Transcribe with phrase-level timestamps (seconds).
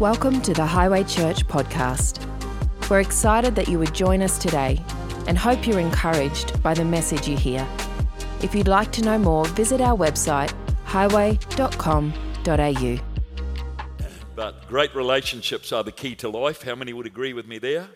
[0.00, 2.26] Welcome to the Highway Church podcast.
[2.88, 4.82] We're excited that you would join us today
[5.26, 7.68] and hope you're encouraged by the message you hear.
[8.42, 10.54] If you'd like to know more, visit our website
[10.86, 12.98] highway.com.au.
[14.34, 16.62] But great relationships are the key to life.
[16.62, 17.86] How many would agree with me there?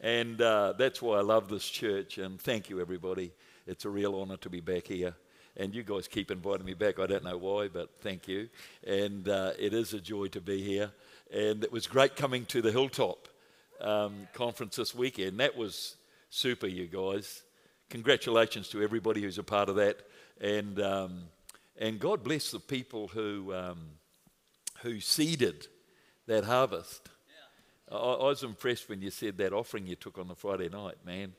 [0.00, 2.16] And uh, that's why I love this church.
[2.16, 3.32] And thank you, everybody.
[3.66, 5.14] It's a real honor to be back here.
[5.56, 6.98] And you guys keep inviting me back.
[6.98, 8.48] I don't know why, but thank you.
[8.86, 10.90] And uh, it is a joy to be here.
[11.32, 13.28] And it was great coming to the Hilltop
[13.80, 15.40] um, conference this weekend.
[15.40, 15.96] That was
[16.30, 17.42] super, you guys.
[17.90, 19.98] Congratulations to everybody who's a part of that.
[20.40, 21.24] And, um,
[21.78, 23.78] and God bless the people who, um,
[24.80, 25.66] who seeded
[26.26, 27.10] that harvest.
[27.90, 30.96] I, I was impressed when you said that offering you took on the Friday night,
[31.04, 31.34] man.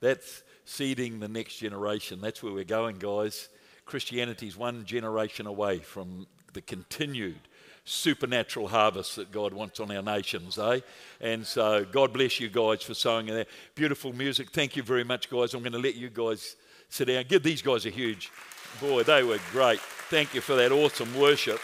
[0.00, 2.20] That's seeding the next generation.
[2.20, 3.48] That's where we're going, guys.
[3.86, 7.38] Christianity's one generation away from the continued
[7.84, 10.80] supernatural harvest that God wants on our nations, eh?
[11.20, 14.50] And so God bless you guys for sowing in that beautiful music.
[14.50, 15.54] Thank you very much, guys.
[15.54, 16.56] I'm going to let you guys
[16.88, 17.24] sit down.
[17.28, 18.32] Give these guys a huge,
[18.80, 19.80] boy, they were great.
[20.10, 21.60] Thank you for that awesome worship.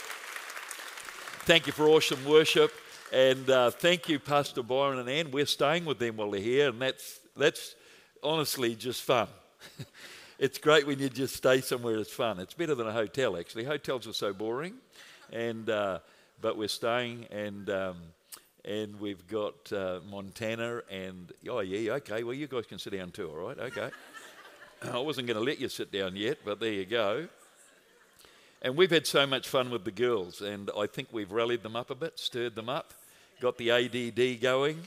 [1.45, 2.73] Thank you for awesome worship.
[3.13, 5.33] And uh, thank you, Pastor Byron and Ann.
[5.33, 7.75] We're staying with them while they're here, and that's, that's
[8.23, 9.27] honestly just fun.
[10.39, 12.41] it's great when you just stay somewhere It's fun.
[12.41, 13.65] It's better than a hotel, actually.
[13.65, 14.75] Hotels are so boring.
[15.33, 16.01] And, uh,
[16.41, 17.97] but we're staying, and, um,
[18.65, 23.11] and we've got uh, Montana, and oh, yeah, okay, well, you guys can sit down
[23.11, 23.59] too, all right?
[23.59, 23.91] Okay.
[24.83, 27.29] I wasn't going to let you sit down yet, but there you go.
[28.61, 31.77] And we've had so much fun with the girls, and I think we've rallied them
[31.77, 32.93] up a bit, stirred them up,
[33.41, 34.81] got the ADD going,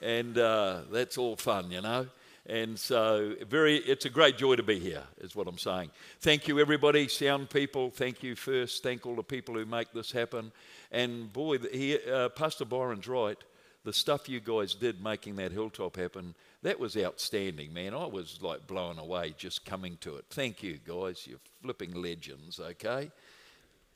[0.00, 2.06] and uh, that's all fun, you know.
[2.46, 5.90] And so, very, it's a great joy to be here, is what I'm saying.
[6.20, 7.90] Thank you, everybody, sound people.
[7.90, 8.82] Thank you first.
[8.82, 10.50] Thank all the people who make this happen.
[10.90, 13.36] And boy, he, uh, Pastor Byron's right.
[13.84, 17.94] The stuff you guys did making that hilltop happen, that was outstanding, man.
[17.94, 20.26] I was like blown away just coming to it.
[20.30, 21.26] Thank you, guys.
[21.26, 23.10] You're flipping legends, okay?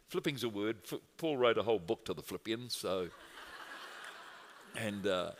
[0.08, 0.76] Flipping's a word.
[1.18, 3.08] Paul wrote a whole book to the Philippians, so.
[4.76, 5.30] And uh,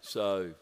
[0.00, 0.54] so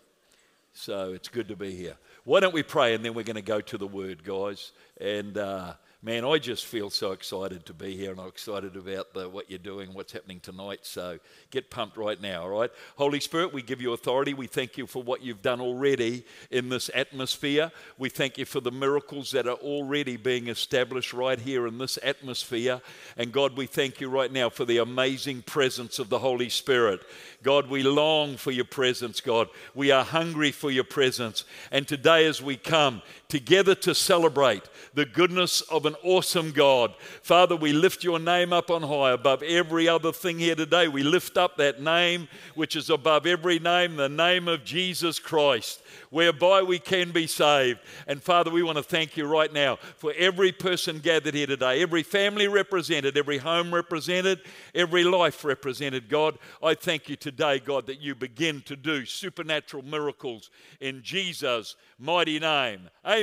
[0.78, 1.96] so it's good to be here.
[2.22, 4.70] Why don't we pray and then we're going to go to the word, guys?
[5.00, 9.14] And uh, man, I just feel so excited to be here and I'm excited about
[9.14, 10.80] the, what you're doing, what's happening tonight.
[10.82, 11.18] So
[11.50, 12.70] get pumped right now, all right?
[12.96, 14.32] Holy Spirit, we give you authority.
[14.32, 17.72] We thank you for what you've done already in this atmosphere.
[17.98, 21.98] We thank you for the miracles that are already being established right here in this
[22.04, 22.80] atmosphere.
[23.16, 27.00] And God, we thank you right now for the amazing presence of the Holy Spirit.
[27.42, 29.48] God, we long for your presence, God.
[29.74, 31.44] We are hungry for your presence.
[31.72, 34.62] And today, as we come together to celebrate
[34.94, 39.42] the goodness of an awesome God, Father, we lift your name up on high above
[39.42, 40.88] every other thing here today.
[40.88, 45.82] We lift up that name which is above every name, the name of Jesus Christ
[46.10, 47.80] whereby we can be saved.
[48.06, 51.82] And Father, we want to thank you right now for every person gathered here today,
[51.82, 54.40] every family represented, every home represented,
[54.74, 56.08] every life represented.
[56.08, 60.50] God, I thank you today, God, that you begin to do supernatural miracles
[60.80, 62.88] in Jesus' mighty name.
[63.04, 63.17] Amen.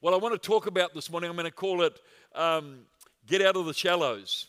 [0.00, 1.98] Well, I want to talk about this morning, I'm going to call it
[2.34, 2.80] um,
[3.26, 4.46] Get Out of the Shallows.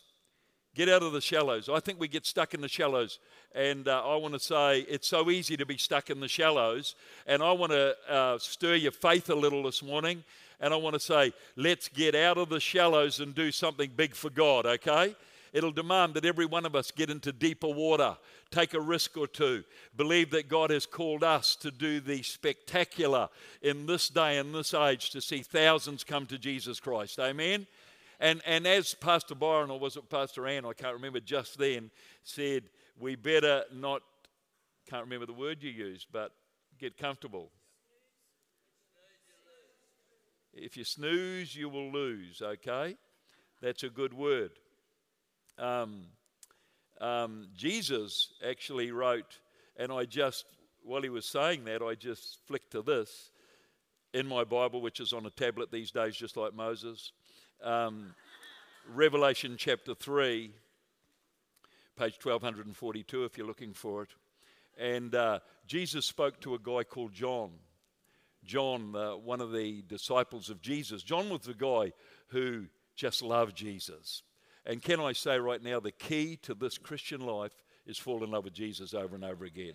[0.74, 1.70] Get out of the shallows.
[1.70, 3.18] I think we get stuck in the shallows
[3.56, 6.94] and uh, I want to say it's so easy to be stuck in the shallows.
[7.26, 10.22] And I want to uh, stir your faith a little this morning.
[10.60, 14.14] And I want to say, let's get out of the shallows and do something big
[14.14, 15.16] for God, okay?
[15.56, 18.18] It'll demand that every one of us get into deeper water,
[18.50, 19.64] take a risk or two,
[19.96, 23.30] believe that God has called us to do the spectacular
[23.62, 27.18] in this day and this age to see thousands come to Jesus Christ.
[27.18, 27.66] Amen?
[28.20, 31.90] And, and as Pastor Byron, or was it Pastor Ann, I can't remember just then,
[32.22, 32.64] said,
[33.00, 34.02] we better not,
[34.90, 36.32] can't remember the word you used, but
[36.78, 37.50] get comfortable.
[40.52, 42.98] If you snooze, you will lose, okay?
[43.62, 44.50] That's a good word.
[45.58, 46.02] Um,
[47.00, 49.38] um, Jesus actually wrote,
[49.76, 50.44] and I just,
[50.82, 53.30] while he was saying that, I just flicked to this
[54.14, 57.12] in my Bible, which is on a tablet these days, just like Moses.
[57.62, 58.14] Um,
[58.94, 60.52] Revelation chapter 3
[61.96, 64.10] page 1242 if you're looking for it.
[64.78, 67.52] And uh, Jesus spoke to a guy called John.
[68.44, 71.02] John, uh, one of the disciples of Jesus.
[71.02, 71.92] John was the guy
[72.28, 74.22] who just loved Jesus.
[74.66, 77.52] And can I say right now, the key to this Christian life
[77.86, 79.74] is fall in love with Jesus over and over again.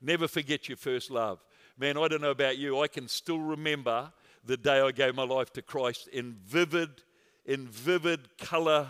[0.00, 1.44] Never forget your first love.
[1.78, 4.12] Man, I don't know about you, I can still remember
[4.44, 7.02] the day I gave my life to Christ in vivid,
[7.44, 8.88] in vivid color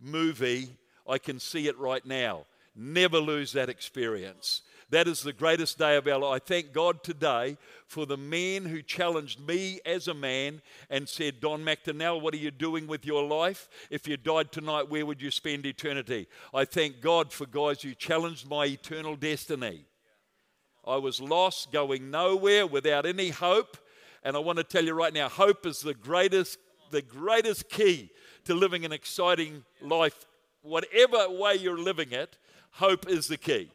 [0.00, 0.76] movie
[1.08, 2.46] I can see it right now.
[2.74, 4.62] Never lose that experience.
[4.92, 6.34] That is the greatest day of our life.
[6.34, 7.56] I thank God today
[7.86, 10.60] for the men who challenged me as a man
[10.90, 13.70] and said, Don McDonnell, what are you doing with your life?
[13.88, 16.28] If you died tonight, where would you spend eternity?
[16.52, 19.86] I thank God for guys who challenged my eternal destiny.
[20.86, 23.78] I was lost, going nowhere, without any hope.
[24.22, 26.58] And I want to tell you right now, hope is the greatest,
[26.90, 28.10] the greatest key
[28.44, 30.26] to living an exciting life.
[30.60, 32.36] Whatever way you're living it,
[32.72, 33.70] hope is the key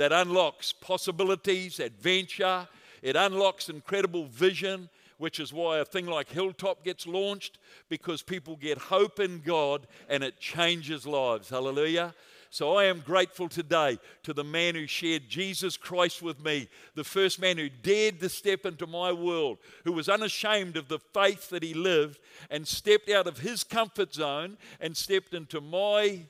[0.00, 2.66] that unlocks possibilities, adventure,
[3.02, 4.88] it unlocks incredible vision,
[5.18, 7.58] which is why a thing like Hilltop gets launched
[7.90, 11.50] because people get hope in God and it changes lives.
[11.50, 12.14] Hallelujah.
[12.48, 17.04] So I am grateful today to the man who shared Jesus Christ with me, the
[17.04, 21.50] first man who dared to step into my world, who was unashamed of the faith
[21.50, 22.18] that he lived
[22.50, 26.22] and stepped out of his comfort zone and stepped into my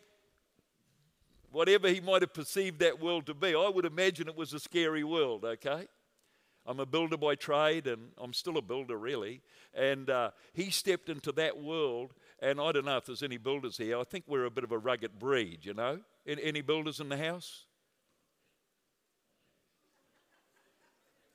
[1.50, 3.54] whatever he might have perceived that world to be.
[3.54, 5.86] I would imagine it was a scary world, okay?
[6.66, 9.40] I'm a builder by trade, and I'm still a builder, really.
[9.74, 13.76] And uh, he stepped into that world, and I don't know if there's any builders
[13.76, 13.98] here.
[13.98, 16.00] I think we're a bit of a rugged breed, you know?
[16.26, 17.64] Any builders in the house?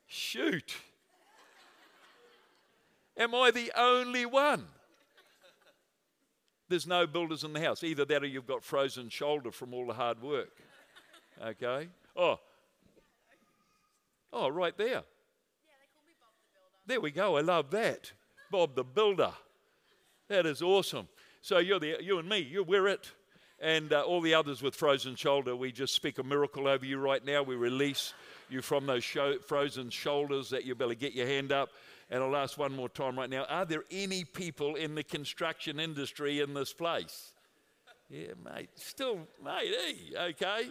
[0.05, 0.75] Shoot.
[3.17, 4.67] Am I the only one?
[6.67, 7.83] There's no builders in the house.
[7.83, 10.49] Either that or you've got frozen shoulder from all the hard work.
[11.43, 11.89] Okay?
[12.15, 12.39] Oh.
[14.33, 15.03] Oh, right there.
[16.87, 17.37] There we go.
[17.37, 18.11] I love that.
[18.51, 19.31] Bob the Builder.
[20.27, 21.07] That is awesome.
[21.41, 23.11] So you're the, you and me, you, we're it.
[23.59, 26.97] And uh, all the others with frozen shoulder, we just speak a miracle over you
[26.97, 27.41] right now.
[27.43, 28.13] We release
[28.49, 31.69] you from those show, frozen shoulders that you better get your hand up.
[32.09, 35.79] And I'll ask one more time right now Are there any people in the construction
[35.79, 37.33] industry in this place?
[38.09, 38.69] Yeah, mate.
[38.75, 40.69] Still, mate, hey, okay.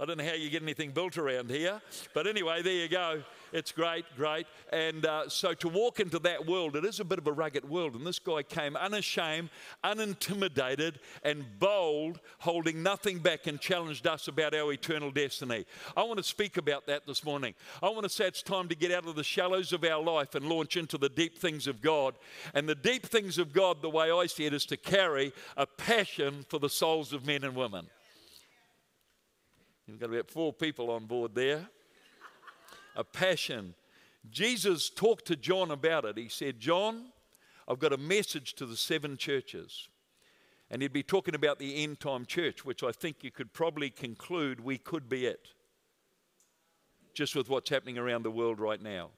[0.00, 1.80] I don't know how you get anything built around here.
[2.14, 3.22] But anyway, there you go.
[3.54, 4.48] It's great, great.
[4.72, 7.64] And uh, so to walk into that world, it is a bit of a rugged
[7.64, 7.94] world.
[7.94, 9.48] And this guy came unashamed,
[9.84, 15.66] unintimidated, and bold, holding nothing back, and challenged us about our eternal destiny.
[15.96, 17.54] I want to speak about that this morning.
[17.80, 20.34] I want to say it's time to get out of the shallows of our life
[20.34, 22.16] and launch into the deep things of God.
[22.54, 25.64] And the deep things of God, the way I see it, is to carry a
[25.64, 27.86] passion for the souls of men and women.
[29.86, 31.68] You've got about four people on board there.
[32.96, 33.74] A passion.
[34.30, 36.16] Jesus talked to John about it.
[36.16, 37.06] He said, John,
[37.68, 39.88] I've got a message to the seven churches.
[40.70, 43.90] And he'd be talking about the end time church, which I think you could probably
[43.90, 45.48] conclude we could be it.
[47.12, 49.10] Just with what's happening around the world right now.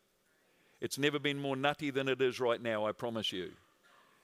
[0.81, 3.53] It's never been more nutty than it is right now, I promise you.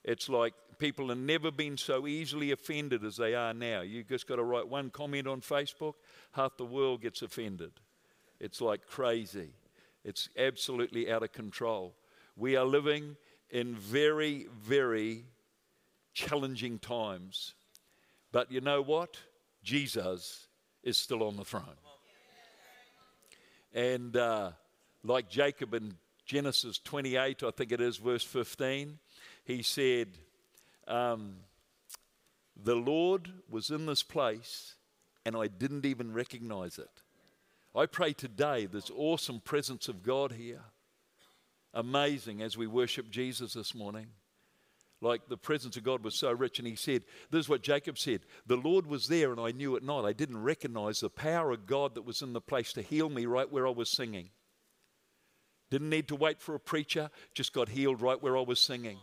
[0.04, 3.82] It's like people have never been so easily offended as they are now.
[3.82, 5.94] You just got to write one comment on Facebook,
[6.32, 7.70] half the world gets offended.
[8.42, 9.50] It's like crazy.
[10.04, 11.94] It's absolutely out of control.
[12.36, 13.16] We are living
[13.50, 15.26] in very, very
[16.12, 17.54] challenging times.
[18.32, 19.16] But you know what?
[19.62, 20.48] Jesus
[20.82, 21.78] is still on the throne.
[23.72, 24.50] And uh,
[25.04, 25.94] like Jacob in
[26.26, 28.98] Genesis 28, I think it is, verse 15,
[29.44, 30.08] he said,
[30.88, 31.36] um,
[32.60, 34.74] The Lord was in this place
[35.24, 36.90] and I didn't even recognize it.
[37.74, 40.62] I pray today this awesome presence of God here.
[41.72, 44.08] Amazing as we worship Jesus this morning.
[45.00, 47.98] Like the presence of God was so rich, and he said, This is what Jacob
[47.98, 50.04] said The Lord was there, and I knew it not.
[50.04, 53.26] I didn't recognize the power of God that was in the place to heal me
[53.26, 54.30] right where I was singing.
[55.70, 58.98] Didn't need to wait for a preacher, just got healed right where I was singing.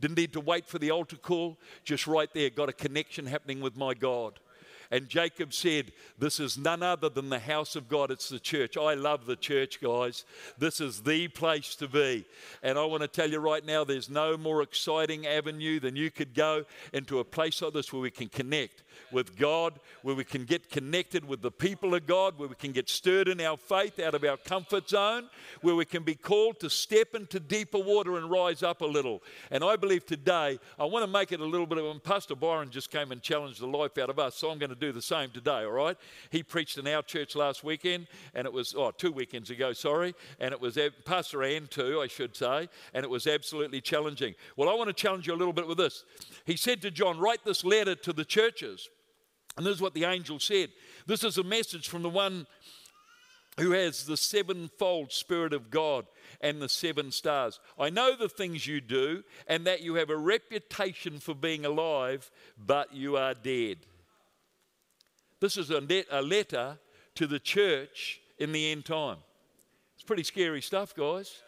[0.00, 3.60] Didn't need to wait for the altar call, just right there, got a connection happening
[3.60, 4.38] with my God.
[4.92, 8.10] And Jacob said, This is none other than the house of God.
[8.10, 8.76] It's the church.
[8.76, 10.26] I love the church, guys.
[10.58, 12.26] This is the place to be.
[12.62, 16.10] And I want to tell you right now, there's no more exciting avenue than you
[16.10, 20.24] could go into a place like this where we can connect with God, where we
[20.24, 23.56] can get connected with the people of God, where we can get stirred in our
[23.56, 25.28] faith out of our comfort zone,
[25.60, 29.22] where we can be called to step into deeper water and rise up a little.
[29.50, 32.34] And I believe today, I want to make it a little bit of, and Pastor
[32.34, 34.92] Byron just came and challenged the life out of us, so I'm going to do
[34.92, 35.96] the same today, all right?
[36.30, 40.14] He preached in our church last weekend, and it was, oh, two weekends ago, sorry,
[40.40, 44.34] and it was Pastor Ann too, I should say, and it was absolutely challenging.
[44.56, 46.04] Well, I want to challenge you a little bit with this.
[46.44, 48.81] He said to John, Write this letter to the churches.
[49.56, 50.70] And this is what the angel said.
[51.06, 52.46] This is a message from the one
[53.58, 56.06] who has the sevenfold Spirit of God
[56.40, 57.60] and the seven stars.
[57.78, 62.30] I know the things you do, and that you have a reputation for being alive,
[62.58, 63.78] but you are dead.
[65.40, 65.80] This is a,
[66.22, 66.78] letter
[67.16, 69.18] to the church in the end time.
[69.96, 71.42] It's pretty scary stuff, guys.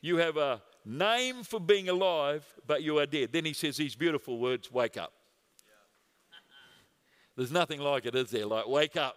[0.00, 3.30] You have a name for being alive, but you are dead.
[3.32, 5.12] Then he says these beautiful words wake up.
[7.36, 8.46] There's nothing like it, is there?
[8.46, 9.16] Like, wake up.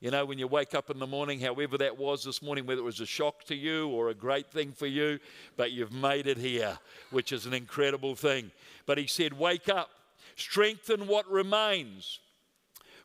[0.00, 2.80] You know, when you wake up in the morning, however that was this morning, whether
[2.80, 5.20] it was a shock to you or a great thing for you,
[5.56, 6.76] but you've made it here,
[7.10, 8.50] which is an incredible thing.
[8.84, 9.90] But he said, Wake up,
[10.34, 12.18] strengthen what remains,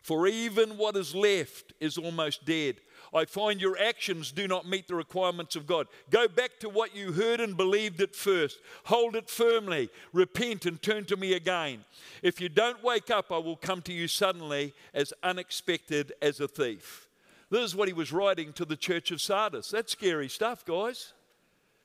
[0.01, 2.77] for even what is left is almost dead.
[3.17, 5.88] I find your actions do not meet the requirements of God.
[6.12, 8.59] Go back to what you heard and believed at first.
[8.86, 9.89] Hold it firmly.
[10.13, 11.83] Repent and turn to me again.
[12.21, 16.47] If you don't wake up, I will come to you suddenly as unexpected as a
[16.47, 17.07] thief.
[17.50, 19.71] This is what he was writing to the church of Sardis.
[19.71, 21.13] That's scary stuff, guys.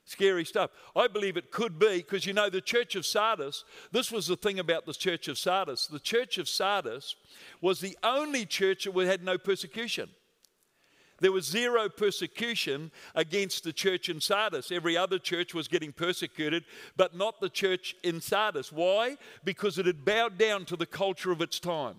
[0.05, 0.69] Scary stuff.
[0.95, 4.35] I believe it could be because you know the church of Sardis, this was the
[4.35, 5.87] thing about the church of Sardis.
[5.87, 7.15] The church of Sardis
[7.61, 10.09] was the only church that had no persecution.
[11.23, 14.73] There was zero persecution against the church in Sardis.
[14.73, 16.65] Every other church was getting persecuted,
[16.97, 18.73] but not the church in Sardis.
[18.73, 19.15] Why?
[19.45, 21.95] Because it had bowed down to the culture of its time.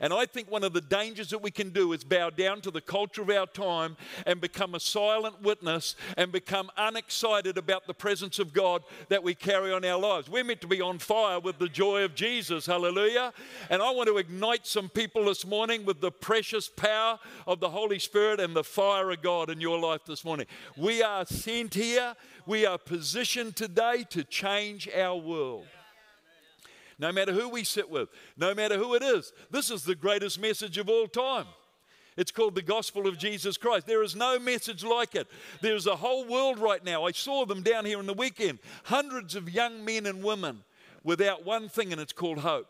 [0.00, 2.70] And I think one of the dangers that we can do is bow down to
[2.70, 3.96] the culture of our time
[4.26, 9.34] and become a silent witness and become unexcited about the presence of God that we
[9.34, 10.28] carry on our lives.
[10.28, 12.66] We're meant to be on fire with the joy of Jesus.
[12.66, 13.32] Hallelujah.
[13.70, 17.70] And I want to ignite some people this morning with the precious power of the
[17.70, 20.46] Holy Spirit and the fire of God in your life this morning.
[20.76, 22.14] We are sent here,
[22.46, 25.66] we are positioned today to change our world
[26.98, 29.32] no matter who we sit with, no matter who it is.
[29.50, 31.46] This is the greatest message of all time.
[32.16, 33.86] It's called the gospel of Jesus Christ.
[33.86, 35.26] There is no message like it.
[35.60, 37.04] There's a whole world right now.
[37.04, 38.60] I saw them down here in the weekend.
[38.84, 40.62] Hundreds of young men and women
[41.02, 42.68] without one thing, and it's called hope.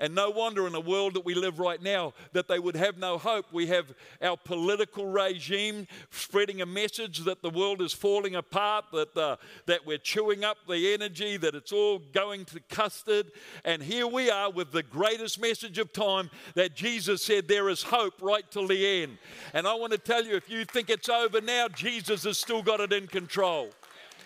[0.00, 2.98] And no wonder in a world that we live right now that they would have
[2.98, 3.46] no hope.
[3.52, 9.16] We have our political regime spreading a message that the world is falling apart, that,
[9.16, 9.36] uh,
[9.66, 13.30] that we're chewing up the energy, that it's all going to custard.
[13.64, 17.82] And here we are with the greatest message of time that Jesus said there is
[17.82, 19.18] hope right till the end.
[19.52, 22.62] And I want to tell you if you think it's over now, Jesus has still
[22.62, 23.70] got it in control.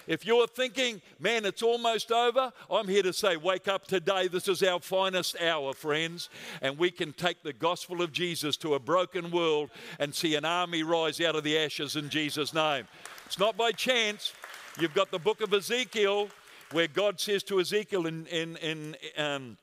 [0.09, 4.27] If you're thinking, man, it's almost over, I'm here to say, wake up today.
[4.27, 6.31] This is our finest hour, friends.
[6.63, 10.47] And we can take the gospel of Jesus to a broken world and see an
[10.47, 12.89] army rise out of the ashes in Jesus' name.
[13.27, 14.33] It's not by chance.
[14.81, 16.31] You've got the book of Ezekiel
[16.73, 19.59] where God says to Ezekiel in, in, in um,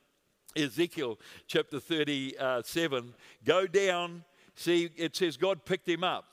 [0.55, 4.23] Ezekiel chapter 37, go down.
[4.53, 6.25] See, it says God picked him up.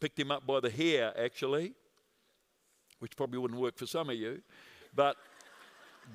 [0.00, 1.74] Picked him up by the hair, actually
[3.04, 4.40] which probably wouldn't work for some of you.
[4.96, 5.18] But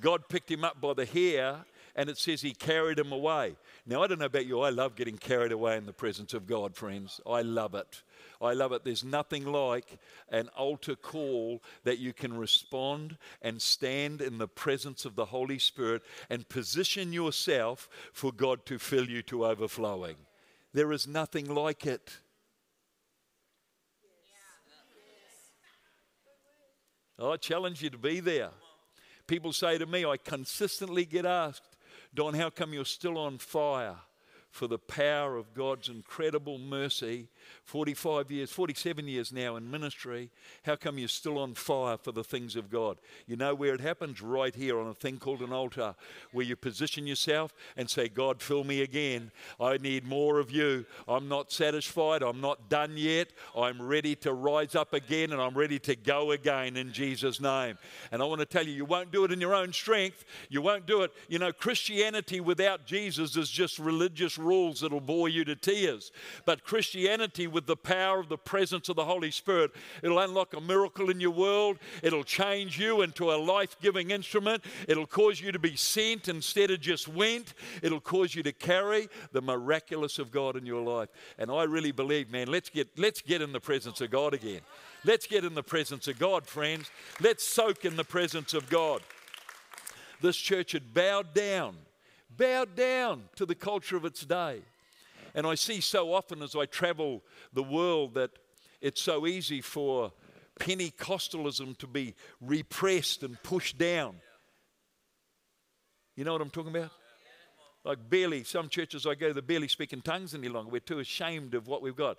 [0.02, 1.64] God picked him up by the hair
[1.96, 3.58] and it says he carried him away.
[3.86, 6.48] Now, I don't know about you, I love getting carried away in the presence of
[6.48, 7.22] God, friends.
[7.28, 8.02] I love it.
[8.42, 8.84] I love it.
[8.84, 15.06] There's nothing like an altar call that you can respond and stand in the presence
[15.06, 20.16] of the Holy Spirit and position yourself for God to fill you to overflowing.
[20.74, 22.18] There is nothing like it.
[27.20, 28.52] Oh, I challenge you to be there.
[29.28, 31.78] People say to me, I consistently get asked,
[32.16, 33.98] Don, how come you're still on fire?
[34.52, 37.28] for the power of God's incredible mercy.
[37.64, 40.30] 45 years, 47 years now in ministry.
[40.64, 42.98] How come you're still on fire for the things of God?
[43.28, 44.22] You know where it happens?
[44.22, 45.96] Right here on a thing called an altar,
[46.32, 49.32] where you position yourself and say, God, fill me again.
[49.60, 50.86] I need more of you.
[51.08, 52.24] I'm not satisfied.
[52.24, 53.30] I'm not done yet.
[53.56, 57.78] I'm ready to rise up again and I'm ready to go again in Jesus' name.
[58.12, 60.26] And I want to tell you, you won't do it in your own strength.
[60.50, 61.12] You won't do it.
[61.28, 66.12] You know, Christianity without Jesus is just religious rules that'll bore you to tears.
[66.46, 69.72] But Christianity, with the power of the presence of the Holy Spirit,
[70.04, 71.78] it'll unlock a miracle in your world.
[72.04, 74.64] It'll change you into a life giving instrument.
[74.88, 77.54] It'll cause you to be sent instead of just went.
[77.82, 81.10] It'll cause you to carry the miraculous of God in your life.
[81.38, 84.62] And I really believe, man, let's get, let's get in the presence of God again.
[85.06, 86.92] Let's get in the presence of God, friends.
[87.22, 89.02] Let's soak in the presence of God.
[90.22, 91.76] This church had bowed down
[92.40, 94.62] bowed down to the culture of its day.
[95.40, 98.32] And I see so often as I travel the world that
[98.82, 100.12] it's so easy for
[100.60, 104.18] Pentecostalism to be repressed and pushed down.
[106.18, 106.92] You know what I'm talking about?
[107.86, 110.72] Like barely, some churches I go, they barely speak in tongues any longer.
[110.72, 112.18] We're too ashamed of what we've got.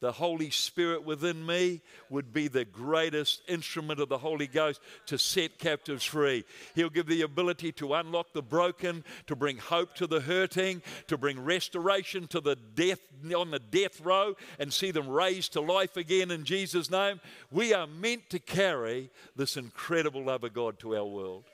[0.00, 5.18] The Holy Spirit within me would be the greatest instrument of the Holy Ghost to
[5.18, 6.44] set captives free.
[6.74, 11.18] He'll give the ability to unlock the broken, to bring hope to the hurting, to
[11.18, 13.00] bring restoration to the death
[13.36, 17.20] on the death row and see them raised to life again in Jesus' name.
[17.50, 21.44] We are meant to carry this incredible love of God to our world.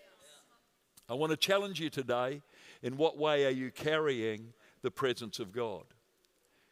[1.08, 2.42] I want to challenge you today
[2.82, 5.84] in what way are you carrying the presence of God?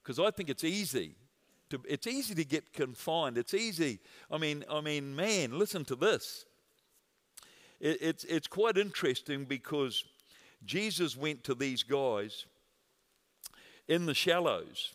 [0.02, 1.14] Because I think it's easy
[1.72, 3.38] to, it's easy to get confined.
[3.38, 3.98] It's easy.
[4.30, 6.44] I mean, I mean, man, listen to this.
[7.80, 10.04] It, it's, it's quite interesting because
[10.64, 12.46] Jesus went to these guys
[13.88, 14.92] in the shallows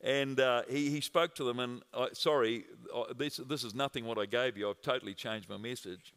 [0.00, 1.60] and uh, he, he spoke to them.
[1.60, 4.68] And uh, sorry, uh, this, this is nothing what I gave you.
[4.68, 6.12] I've totally changed my message,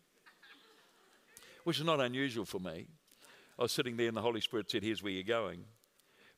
[1.63, 2.88] which is not unusual for me.
[3.58, 5.63] I was sitting there and the Holy Spirit said, Here's where you're going.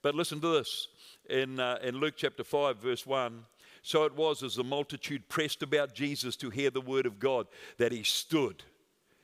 [0.02, 0.88] But listen to this
[1.30, 3.44] in, uh, in Luke chapter 5, verse 1.
[3.82, 7.48] So it was as the multitude pressed about Jesus to hear the word of God
[7.78, 8.64] that he stood.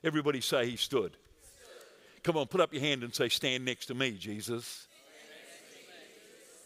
[0.03, 1.11] Everybody say he stood.
[1.11, 2.23] stood.
[2.23, 4.87] Come on, put up your hand and say, Stand next to me, Jesus.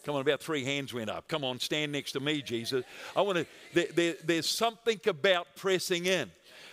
[0.04, 1.28] Come on, about three hands went up.
[1.28, 2.84] Come on, stand next to me, Jesus.
[3.14, 3.46] I want to.
[3.74, 6.30] There, there, there's something about pressing in.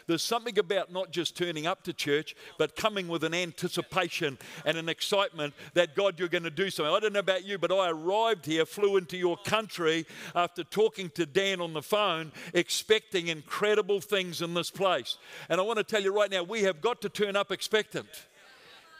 [0.08, 4.78] There's something about not just turning up to church, but coming with an anticipation and
[4.78, 6.94] an excitement that God, you're going to do something.
[6.94, 11.10] I don't know about you, but I arrived here, flew into your country after talking
[11.12, 15.18] to Dan on the phone, expecting incredible things in this place.
[15.50, 18.08] And I want to tell you right now, we have got to turn up expectant.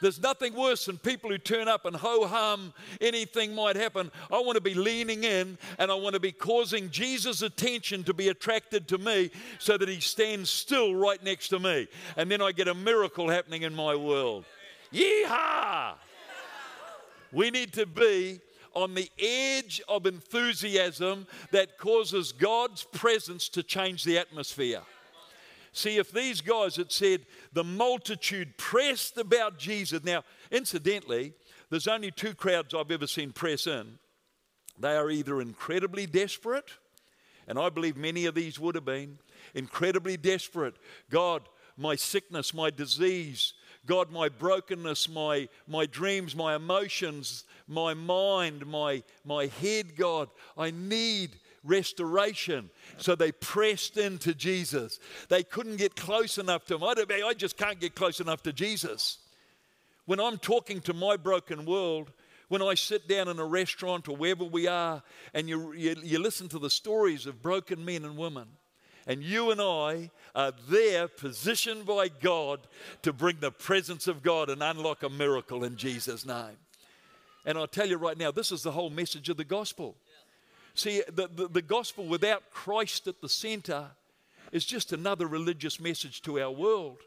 [0.00, 4.10] There's nothing worse than people who turn up and ho hum, anything might happen.
[4.30, 8.14] I want to be leaning in and I want to be causing Jesus' attention to
[8.14, 11.88] be attracted to me so that he stands still right next to me.
[12.16, 14.44] And then I get a miracle happening in my world.
[14.92, 15.94] Yeehaw!
[17.32, 18.40] We need to be
[18.74, 24.82] on the edge of enthusiasm that causes God's presence to change the atmosphere.
[25.76, 31.34] See, if these guys had said the multitude pressed about Jesus, now, incidentally,
[31.68, 33.98] there's only two crowds I've ever seen press in.
[34.78, 36.70] They are either incredibly desperate,
[37.46, 39.18] and I believe many of these would have been
[39.54, 40.76] incredibly desperate.
[41.10, 41.42] God,
[41.76, 43.52] my sickness, my disease,
[43.84, 50.70] God, my brokenness, my, my dreams, my emotions, my mind, my, my head, God, I
[50.70, 51.36] need
[51.66, 52.70] restoration.
[52.96, 54.98] So they pressed into Jesus.
[55.28, 56.84] They couldn't get close enough to him.
[56.84, 56.94] I,
[57.26, 59.18] I just can't get close enough to Jesus.
[60.06, 62.12] When I'm talking to my broken world,
[62.48, 65.02] when I sit down in a restaurant or wherever we are,
[65.34, 68.46] and you, you, you listen to the stories of broken men and women,
[69.08, 72.60] and you and I are there positioned by God
[73.02, 76.56] to bring the presence of God and unlock a miracle in Jesus' name.
[77.44, 79.96] And I'll tell you right now, this is the whole message of the gospel.
[80.76, 83.86] See, the, the, the gospel without Christ at the center
[84.52, 86.98] is just another religious message to our world.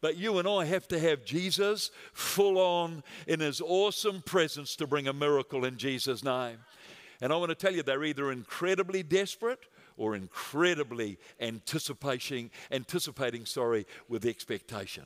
[0.00, 4.86] But you and I have to have Jesus full on in his awesome presence to
[4.86, 6.58] bring a miracle in Jesus' name.
[7.20, 13.86] And I want to tell you, they're either incredibly desperate or incredibly anticipating, anticipating, sorry,
[14.08, 15.04] with expectation.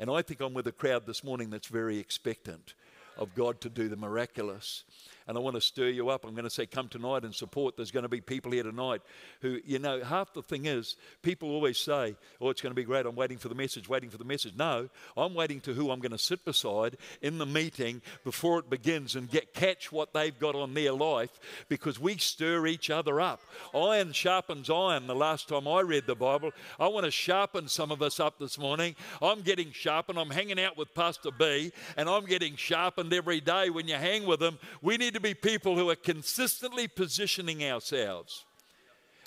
[0.00, 2.74] And I think I'm with a crowd this morning that's very expectant
[3.18, 4.84] of God to do the miraculous
[5.26, 6.24] and I want to stir you up.
[6.24, 7.76] I'm going to say, come tonight and support.
[7.76, 9.02] There's going to be people here tonight
[9.40, 12.84] who, you know, half the thing is people always say, oh, it's going to be
[12.84, 13.06] great.
[13.06, 14.54] I'm waiting for the message, waiting for the message.
[14.56, 18.70] No, I'm waiting to who I'm going to sit beside in the meeting before it
[18.70, 23.20] begins and get catch what they've got on their life because we stir each other
[23.20, 23.40] up.
[23.74, 25.06] Iron sharpens iron.
[25.06, 28.38] The last time I read the Bible, I want to sharpen some of us up
[28.38, 28.96] this morning.
[29.20, 30.18] I'm getting sharpened.
[30.18, 34.26] I'm hanging out with Pastor B, and I'm getting sharpened every day when you hang
[34.26, 34.58] with him.
[34.80, 38.44] We need to be people who are consistently positioning ourselves.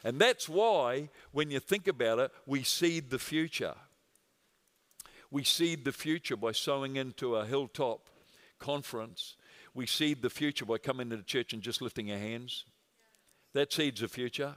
[0.04, 3.76] And that's why, when you think about it, we seed the future.
[5.32, 8.10] We seed the future by sowing into a hilltop
[8.60, 9.36] conference.
[9.74, 12.66] We seed the future by coming to the church and just lifting our hands.
[13.54, 14.56] That seeds the future.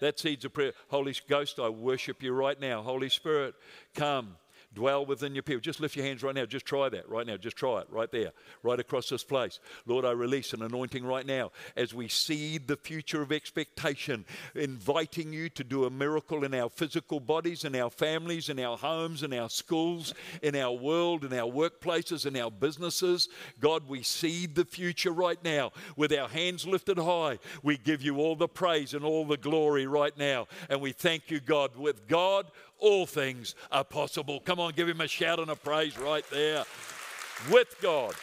[0.00, 0.72] That seeds a prayer.
[0.88, 2.82] Holy Ghost, I worship you right now.
[2.82, 3.54] Holy Spirit,
[3.94, 4.36] come
[4.74, 5.60] dwell within your people.
[5.60, 6.46] Just lift your hands right now.
[6.46, 7.36] Just try that right now.
[7.36, 8.32] Just try it right there,
[8.62, 9.60] right across this place.
[9.86, 15.32] Lord, I release an anointing right now as we seed the future of expectation, inviting
[15.32, 19.22] you to do a miracle in our physical bodies, in our families, in our homes,
[19.22, 23.28] in our schools, in our world, in our workplaces, in our businesses.
[23.60, 27.38] God, we seed the future right now with our hands lifted high.
[27.62, 30.46] We give you all the praise and all the glory right now.
[30.68, 31.76] And we thank you, God.
[31.76, 32.46] With God,
[32.82, 34.40] all things are possible.
[34.40, 36.64] Come on, give him a shout and a praise right there.
[37.50, 38.14] With God,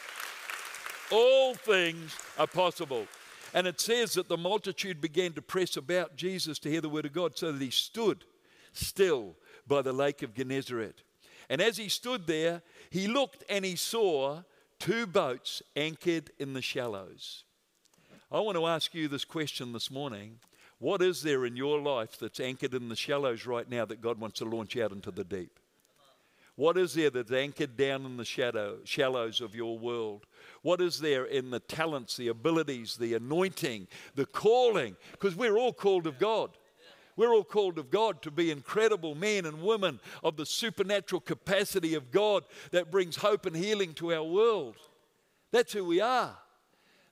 [1.11, 3.07] all things are possible.
[3.53, 7.05] And it says that the multitude began to press about Jesus to hear the word
[7.05, 8.25] of God, so that he stood
[8.73, 9.35] still
[9.67, 11.01] by the lake of Gennesaret.
[11.49, 14.43] And as he stood there, he looked and he saw
[14.77, 17.43] two boats anchored in the shallows.
[18.31, 20.39] I want to ask you this question this morning.
[20.79, 24.19] What is there in your life that's anchored in the shallows right now that God
[24.19, 25.59] wants to launch out into the deep?
[26.55, 30.25] What is there that's anchored down in the shadow, shallows of your world?
[30.61, 34.97] What is there in the talents, the abilities, the anointing, the calling?
[35.11, 36.51] Because we're all called of God.
[37.15, 41.93] We're all called of God to be incredible men and women of the supernatural capacity
[41.95, 44.75] of God that brings hope and healing to our world.
[45.51, 46.37] That's who we are.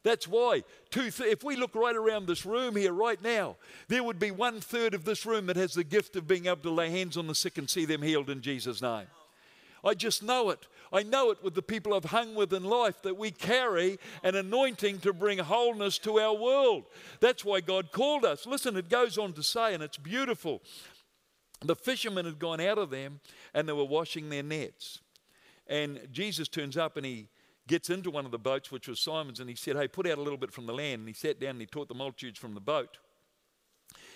[0.07, 3.57] That's why, two th- if we look right around this room here right now,
[3.89, 6.61] there would be one third of this room that has the gift of being able
[6.61, 9.07] to lay hands on the sick and see them healed in Jesus' name.
[9.83, 10.65] I just know it.
[10.93, 14.35] I know it with the people I've hung with in life that we carry an
[14.35, 16.85] anointing to bring wholeness to our world.
[17.19, 18.45] That's why God called us.
[18.45, 20.61] Listen, it goes on to say, and it's beautiful.
[21.65, 23.19] The fishermen had gone out of them
[23.53, 25.01] and they were washing their nets.
[25.67, 27.27] And Jesus turns up and he
[27.67, 30.17] gets into one of the boats, which was Simon's, and he said, Hey, put out
[30.17, 30.99] a little bit from the land.
[30.99, 32.97] And he sat down and he taught the multitudes from the boat.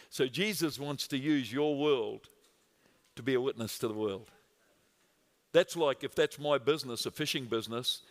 [0.10, 2.30] So Jesus wants to use your world
[3.16, 4.30] to be a witness to the world.
[5.54, 8.02] That's like if that's my business, a fishing business,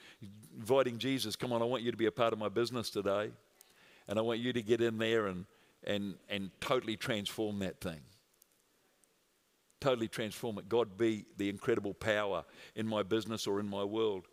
[0.57, 3.31] inviting Jesus, come on, I want you to be a part of my business today.
[4.09, 5.46] And I want you to get in there and,
[5.85, 8.00] and, and totally transform that thing.
[9.81, 10.68] Totally transform it.
[10.68, 14.26] God be the incredible power in my business or in my world.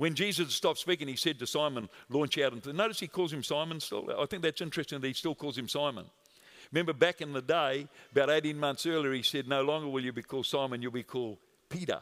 [0.00, 2.72] When Jesus stopped speaking, he said to Simon, launch out into.
[2.72, 4.10] Notice he calls him Simon still.
[4.18, 6.06] I think that's interesting that he still calls him Simon.
[6.72, 10.10] Remember back in the day, about 18 months earlier, he said, No longer will you
[10.10, 11.36] be called Simon, you'll be called
[11.68, 12.00] Peter.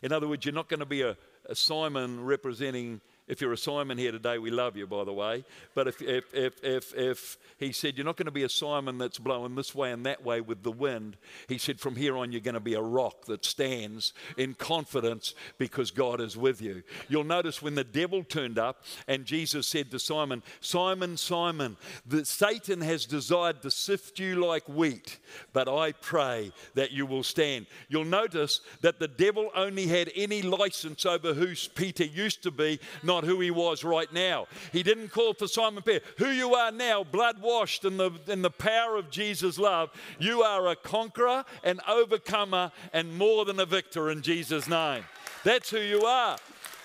[0.00, 1.14] In other words, you're not going to be a,
[1.50, 5.42] a Simon representing if you're a Simon here today, we love you, by the way.
[5.74, 8.98] But if, if, if, if, if he said, You're not going to be a Simon
[8.98, 11.16] that's blowing this way and that way with the wind,
[11.48, 15.34] he said, From here on, you're going to be a rock that stands in confidence
[15.56, 16.82] because God is with you.
[17.08, 22.26] You'll notice when the devil turned up and Jesus said to Simon, Simon, Simon, that
[22.26, 25.20] Satan has desired to sift you like wheat,
[25.54, 27.64] but I pray that you will stand.
[27.88, 32.78] You'll notice that the devil only had any license over who Peter used to be,
[33.02, 34.46] not not who he was right now.
[34.72, 36.04] He didn't call for Simon Peter.
[36.18, 40.42] Who you are now, blood washed in the, in the power of Jesus' love, you
[40.42, 45.04] are a conqueror, an overcomer, and more than a victor in Jesus' name.
[45.44, 46.36] That's who you are.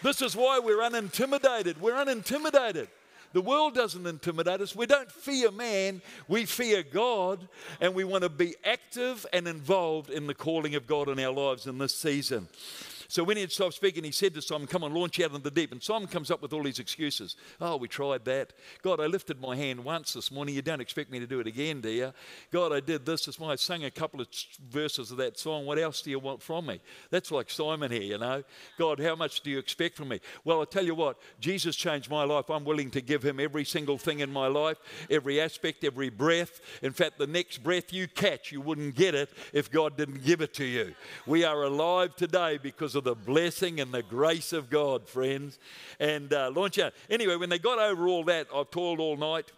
[0.04, 1.80] This is why we're unintimidated.
[1.82, 2.88] We're unintimidated.
[3.34, 4.76] The world doesn't intimidate us.
[4.76, 7.48] We don't fear man, we fear God,
[7.82, 11.34] and we want to be active and involved in the calling of God in our
[11.34, 12.48] lives in this season.
[13.10, 15.40] So when he had stopped speaking, he said to Simon, Come on, launch out into
[15.40, 15.72] the deep.
[15.72, 17.38] And Simon comes up with all these excuses.
[17.62, 18.54] Oh, we tried that.
[18.82, 20.56] God, I lifted my hand once this morning.
[20.56, 22.14] You don't expect me to do it again, do you?
[22.52, 23.54] God, I did this this morning.
[23.54, 24.28] I sang a couple of
[24.70, 25.66] verses of that song.
[25.66, 26.82] What else do you want from me?
[27.10, 28.44] That's like Simon here, you know.
[28.78, 30.20] God, how much do you expect from me?
[30.44, 32.50] Well, I tell you what, Jesus changed my life.
[32.50, 34.78] I'm willing to give him every single thing in my life,
[35.10, 36.60] every aspect, every breath.
[36.82, 40.42] In fact, the next breath you catch, you wouldn't get it if God didn't give
[40.42, 40.94] it to you.
[41.26, 45.58] We are alive today because of the blessing and the grace of God, friends.
[46.00, 46.94] And uh, launch out.
[47.10, 49.52] Anyway, when they got over all that, I've toiled all night,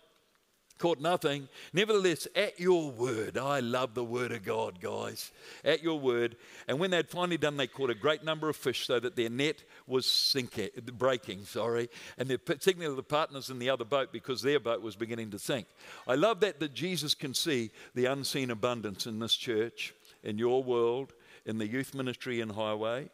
[0.79, 1.47] caught nothing.
[1.73, 5.31] Nevertheless, at your word, I love the word of God, guys.
[5.63, 6.37] At your word.
[6.67, 9.29] And when they'd finally done, they caught a great number of fish so that their
[9.29, 11.89] net was sinking, breaking, sorry.
[12.17, 15.39] And they're signaling the partners in the other boat because their boat was beginning to
[15.39, 15.67] sink.
[16.07, 20.63] I love that, that Jesus can see the unseen abundance in this church, in your
[20.63, 21.13] world,
[21.45, 23.09] in the youth ministry and highway.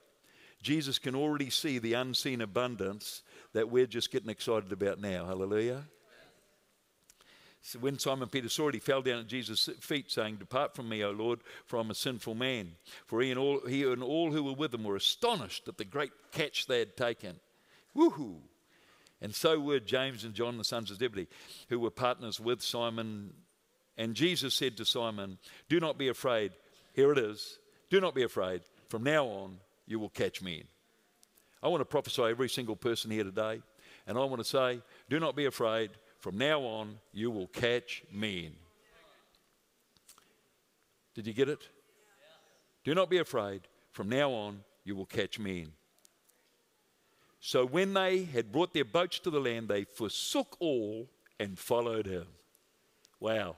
[0.65, 3.21] Jesus can already see the unseen abundance
[3.53, 5.23] that we're just getting excited about now.
[5.27, 5.83] Hallelujah.
[7.61, 10.89] So when Simon Peter saw it, he fell down at Jesus' feet, saying, Depart from
[10.89, 12.71] me, O Lord, for I'm a sinful man.
[13.05, 15.85] For he and all, he and all who were with him were astonished at the
[15.85, 17.39] great catch they had taken.
[17.95, 18.37] Woohoo!
[19.21, 21.27] And so were James and John, the sons of Zebedee,
[21.69, 23.35] who were partners with Simon.
[23.99, 25.37] And Jesus said to Simon,
[25.69, 26.53] Do not be afraid.
[26.93, 27.59] Here it is.
[27.91, 28.61] Do not be afraid.
[28.89, 30.63] From now on, you will catch men.
[31.61, 33.61] I want to prophesy every single person here today,
[34.07, 35.91] and I want to say, do not be afraid.
[36.19, 38.53] From now on, you will catch men.
[41.13, 41.69] Did you get it?
[42.83, 43.61] Do not be afraid.
[43.91, 45.71] From now on, you will catch men.
[47.39, 51.07] So when they had brought their boats to the land, they forsook all
[51.39, 52.25] and followed him.
[53.19, 53.55] Wow.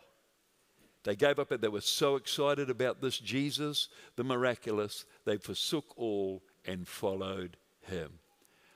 [1.07, 1.61] They gave up, it.
[1.61, 8.19] they were so excited about this Jesus, the miraculous, they forsook all and followed him.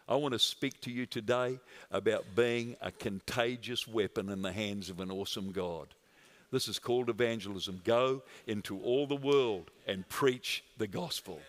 [0.08, 1.60] I want to speak to you today
[1.92, 5.90] about being a contagious weapon in the hands of an awesome God.
[6.52, 7.82] This is called evangelism.
[7.84, 11.42] Go into all the world and preach the gospel.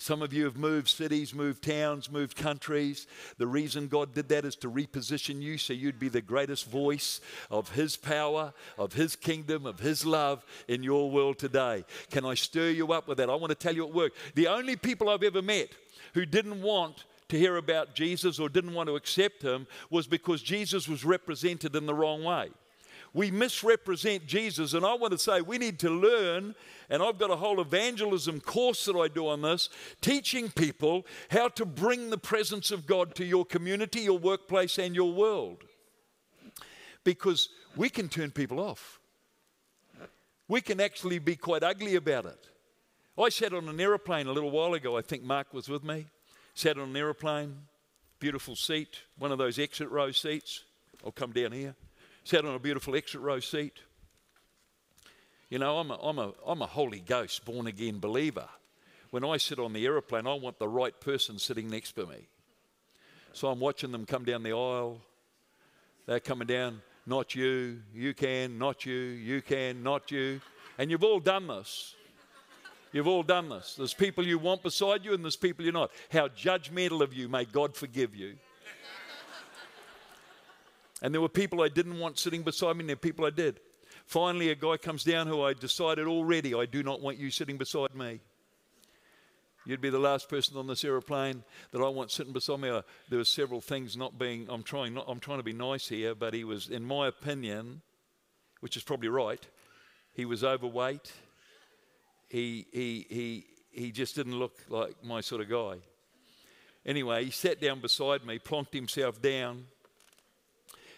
[0.00, 3.08] Some of you have moved cities, moved towns, moved countries.
[3.36, 7.20] The reason God did that is to reposition you so you'd be the greatest voice
[7.50, 11.84] of His power, of His kingdom, of His love in your world today.
[12.10, 13.28] Can I stir you up with that?
[13.28, 15.70] I want to tell you at work the only people I've ever met
[16.14, 20.42] who didn't want to hear about Jesus or didn't want to accept Him was because
[20.42, 22.50] Jesus was represented in the wrong way
[23.14, 24.74] we misrepresent Jesus.
[24.74, 26.54] And I want to say we need to learn,
[26.90, 29.68] and I've got a whole evangelism course that I do on this,
[30.00, 34.94] teaching people how to bring the presence of God to your community, your workplace, and
[34.94, 35.64] your world.
[37.04, 39.00] Because we can turn people off.
[40.46, 42.48] We can actually be quite ugly about it.
[43.18, 44.96] I sat on an aeroplane a little while ago.
[44.96, 46.06] I think Mark was with me.
[46.54, 47.56] Sat on an aeroplane,
[48.20, 50.64] beautiful seat, one of those exit row seats.
[51.04, 51.74] I'll come down here
[52.28, 53.78] sat on a beautiful exit row seat.
[55.48, 58.46] You know, I'm a, I'm a, I'm a Holy Ghost born again believer.
[59.10, 62.28] When I sit on the aeroplane, I want the right person sitting next to me.
[63.32, 65.00] So I'm watching them come down the aisle.
[66.04, 70.42] They're coming down, not you, you can, not you, you can, not you.
[70.76, 71.94] And you've all done this.
[72.92, 73.74] You've all done this.
[73.74, 75.92] There's people you want beside you, and there's people you're not.
[76.10, 77.26] How judgmental of you.
[77.30, 78.36] May God forgive you.
[81.02, 83.30] And there were people I didn't want sitting beside me, and there were people I
[83.30, 83.60] did.
[84.06, 87.58] Finally, a guy comes down who I decided already I do not want you sitting
[87.58, 88.20] beside me.
[89.66, 92.70] You'd be the last person on this aeroplane that I want sitting beside me.
[92.70, 94.46] Uh, there were several things not being.
[94.48, 94.94] I'm trying.
[94.94, 97.82] Not, I'm trying to be nice here, but he was, in my opinion,
[98.60, 99.46] which is probably right.
[100.14, 101.12] He was overweight.
[102.28, 105.80] He he he he just didn't look like my sort of guy.
[106.86, 109.66] Anyway, he sat down beside me, plonked himself down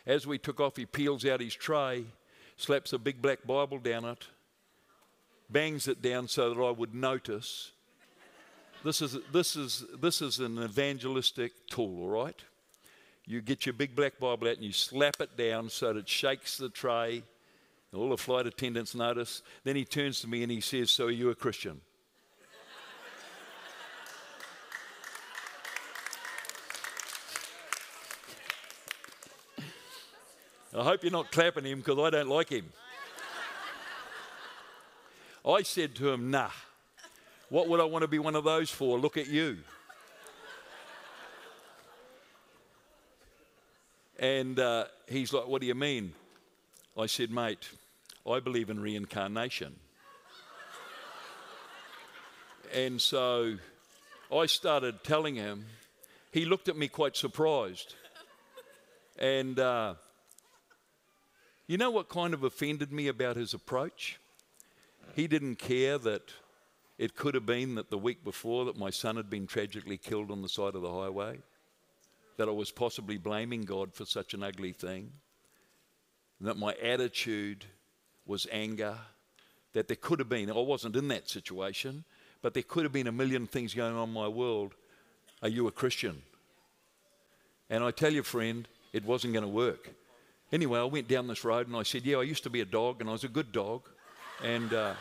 [0.06, 2.04] as we took off, he peels out his tray,
[2.56, 4.26] slaps a big black Bible down it,
[5.48, 7.72] bangs it down so that I would notice.
[8.84, 12.40] This is, this is, this is an evangelistic tool, all right?
[13.26, 16.08] You get your big black Bible out and you slap it down so that it
[16.08, 17.22] shakes the tray.
[17.94, 19.42] All the flight attendants notice.
[19.64, 21.80] Then he turns to me and he says, So are you a Christian?
[30.80, 32.64] I hope you're not clapping him because I don't like him.
[35.46, 36.48] I said to him, Nah,
[37.50, 38.98] what would I want to be one of those for?
[38.98, 39.58] Look at you.
[44.18, 46.14] And uh, he's like, What do you mean?
[46.98, 47.68] I said, Mate,
[48.26, 49.76] I believe in reincarnation.
[52.72, 53.58] and so
[54.34, 55.66] I started telling him.
[56.32, 57.96] He looked at me quite surprised.
[59.18, 59.96] And uh,
[61.70, 64.18] you know what kind of offended me about his approach?
[65.14, 66.32] He didn't care that
[66.98, 70.32] it could have been that the week before that my son had been tragically killed
[70.32, 71.38] on the side of the highway,
[72.38, 75.12] that I was possibly blaming God for such an ugly thing,
[76.40, 77.66] that my attitude
[78.26, 78.98] was anger,
[79.72, 82.02] that there could have been, I wasn't in that situation,
[82.42, 84.74] but there could have been a million things going on in my world.
[85.40, 86.22] Are you a Christian?
[87.68, 89.92] And I tell you, friend, it wasn't going to work.
[90.52, 92.64] Anyway, I went down this road and I said, Yeah, I used to be a
[92.64, 93.82] dog and I was a good dog.
[94.42, 94.94] And, uh,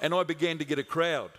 [0.00, 1.30] and I began to get a crowd.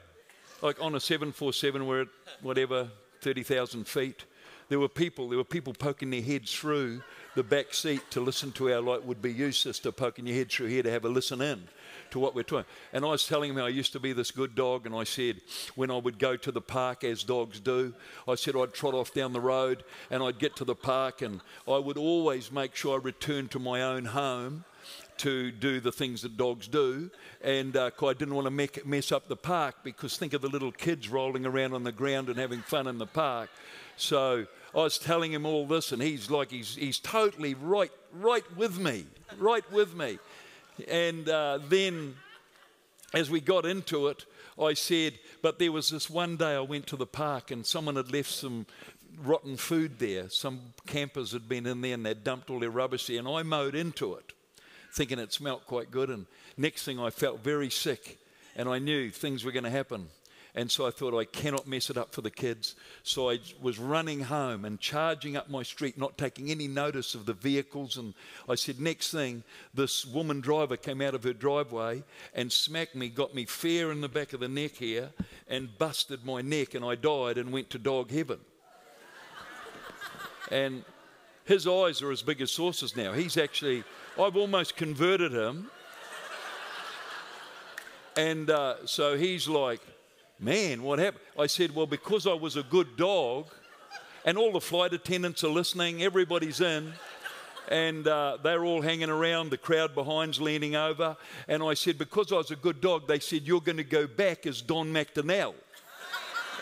[0.62, 2.08] Like on a 747, we're at
[2.42, 2.90] whatever,
[3.22, 4.26] 30,000 feet.
[4.70, 7.02] There were people, there were people poking their heads through
[7.36, 10.50] the back seat to listen to our like would be you sister poking your head
[10.50, 11.68] through here to have a listen in
[12.12, 12.66] to what we're doing.
[12.94, 15.42] And I was telling him I used to be this good dog, and I said,
[15.76, 17.94] when I would go to the park, as dogs do,
[18.28, 21.42] I said I'd trot off down the road and I'd get to the park, and
[21.68, 24.66] I would always make sure I returned to my own home
[25.18, 27.12] to do the things that dogs do.
[27.42, 30.72] And uh, I didn't want to mess up the park because think of the little
[30.72, 33.50] kids rolling around on the ground and having fun in the park.
[33.98, 38.46] So I was telling him all this, and he's like, he's, he's totally right, right
[38.56, 39.06] with me,
[39.38, 40.20] right with me.
[40.88, 42.16] And uh, then
[43.14, 44.26] as we got into it,
[44.62, 47.96] I said, but there was this one day I went to the park and someone
[47.96, 48.66] had left some
[49.24, 50.30] rotten food there.
[50.30, 53.44] Some campers had been in there and they'd dumped all their rubbish there, and I
[53.44, 54.34] mowed into it,
[54.94, 56.10] thinking it smelt quite good.
[56.10, 56.26] And
[56.58, 58.20] next thing I felt very sick,
[58.56, 60.08] and I knew things were going to happen.
[60.60, 62.76] And so I thought, I cannot mess it up for the kids.
[63.04, 67.26] So I was running home and charging up my street, not taking any notice of
[67.26, 67.96] the vehicles.
[67.96, 68.14] And
[68.50, 69.44] I said, next thing,
[69.74, 72.04] this woman driver came out of her driveway
[72.36, 75.12] and smacked me, got me fair in the back of the neck here,
[75.48, 76.74] and busted my neck.
[76.74, 78.40] And I died and went to dog heaven.
[80.52, 80.84] And
[81.46, 83.14] his eyes are as big as saucers now.
[83.14, 83.86] He's actually,
[84.22, 85.72] I've almost converted him.
[88.18, 89.80] And uh, so he's like,
[90.40, 91.24] man, what happened?
[91.38, 93.48] I said, well, because I was a good dog,
[94.26, 96.94] and all the flight attendants are listening, everybody's in
[97.70, 101.16] and uh, they're all hanging around, the crowd behind's leaning over.
[101.48, 104.08] And I said, Because I was a good dog, they said, You're going to go
[104.08, 105.54] back as Don McDonnell.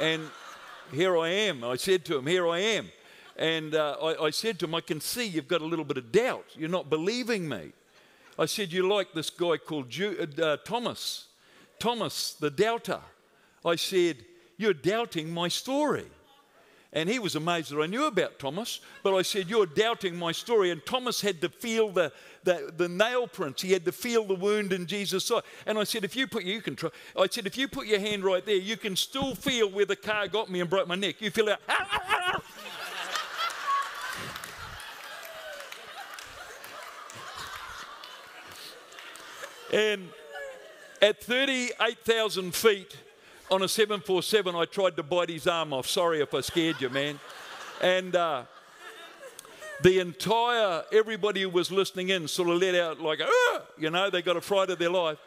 [0.01, 0.29] and
[0.91, 1.63] here I am.
[1.63, 2.89] I said to him, Here I am.
[3.37, 5.97] And uh, I, I, said to him, I can see you've got a little bit
[5.97, 6.45] of doubt.
[6.55, 7.71] You're not believing me.
[8.37, 11.27] I said, You like this guy called Ju- uh, Thomas,
[11.79, 12.99] Thomas the doubter.
[13.65, 14.17] I said,
[14.57, 16.05] You're doubting my story.
[16.93, 18.79] And he was amazed that I knew about Thomas.
[19.03, 20.71] But I said, You're doubting my story.
[20.71, 22.11] And Thomas had to feel the,
[22.43, 23.61] the, the nail prints.
[23.61, 25.43] He had to feel the wound in Jesus' side.
[25.65, 26.89] And I said, If you put you can try.
[27.15, 29.95] I said, if you put your hand right there, you can still feel where the
[29.95, 31.21] car got me and broke my neck.
[31.21, 31.59] You feel it.
[31.67, 32.41] Ah, ah, ah,
[39.73, 40.09] and
[41.01, 42.95] at 38,000 feet,
[43.49, 45.87] on a 747, I tried to bite his arm off.
[45.87, 47.19] Sorry if I scared you, man.
[47.81, 48.43] And uh,
[49.81, 53.19] the entire, everybody who was listening in sort of let out like,
[53.77, 55.17] you know, they got a fright of their life.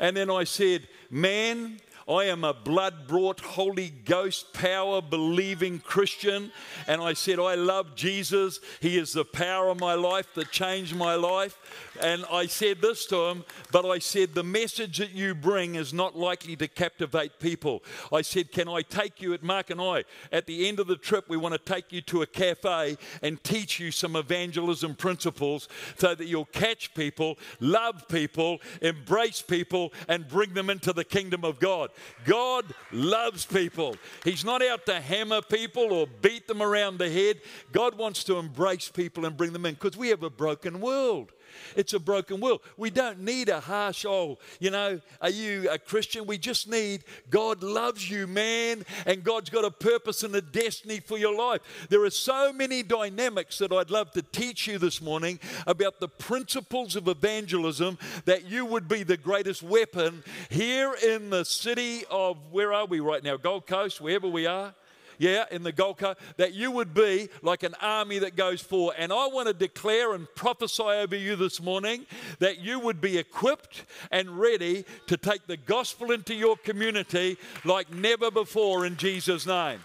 [0.00, 1.80] And then I said, man,
[2.10, 6.50] I am a blood brought, Holy Ghost power believing Christian.
[6.88, 8.58] And I said, I love Jesus.
[8.80, 11.56] He is the power of my life that changed my life.
[12.02, 15.92] And I said this to him, but I said, the message that you bring is
[15.92, 17.84] not likely to captivate people.
[18.12, 20.04] I said, Can I take you at Mark and I?
[20.32, 23.42] At the end of the trip, we want to take you to a cafe and
[23.44, 30.26] teach you some evangelism principles so that you'll catch people, love people, embrace people, and
[30.26, 31.90] bring them into the kingdom of God.
[32.24, 33.96] God loves people.
[34.24, 37.40] He's not out to hammer people or beat them around the head.
[37.72, 41.32] God wants to embrace people and bring them in because we have a broken world.
[41.76, 42.60] It's a broken world.
[42.76, 46.26] We don't need a harsh, oh, you know, are you a Christian?
[46.26, 51.00] We just need God loves you, man, and God's got a purpose and a destiny
[51.00, 51.60] for your life.
[51.88, 56.08] There are so many dynamics that I'd love to teach you this morning about the
[56.08, 62.36] principles of evangelism that you would be the greatest weapon here in the city of,
[62.50, 63.36] where are we right now?
[63.36, 64.74] Gold Coast, wherever we are
[65.20, 65.98] yeah, in the Gold
[66.38, 68.94] that you would be like an army that goes forward.
[68.96, 72.06] And I want to declare and prophesy over you this morning
[72.38, 77.92] that you would be equipped and ready to take the gospel into your community like
[77.92, 79.80] never before in Jesus' name.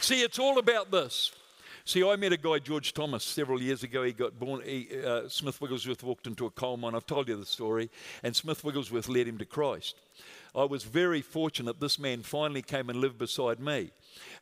[0.00, 1.32] See, it's all about this.
[1.86, 4.02] See, I met a guy, George Thomas, several years ago.
[4.02, 6.94] He got born, he, uh, Smith Wigglesworth walked into a coal mine.
[6.94, 7.90] I've told you the story.
[8.22, 9.96] And Smith Wigglesworth led him to Christ.
[10.54, 13.90] I was very fortunate this man finally came and lived beside me.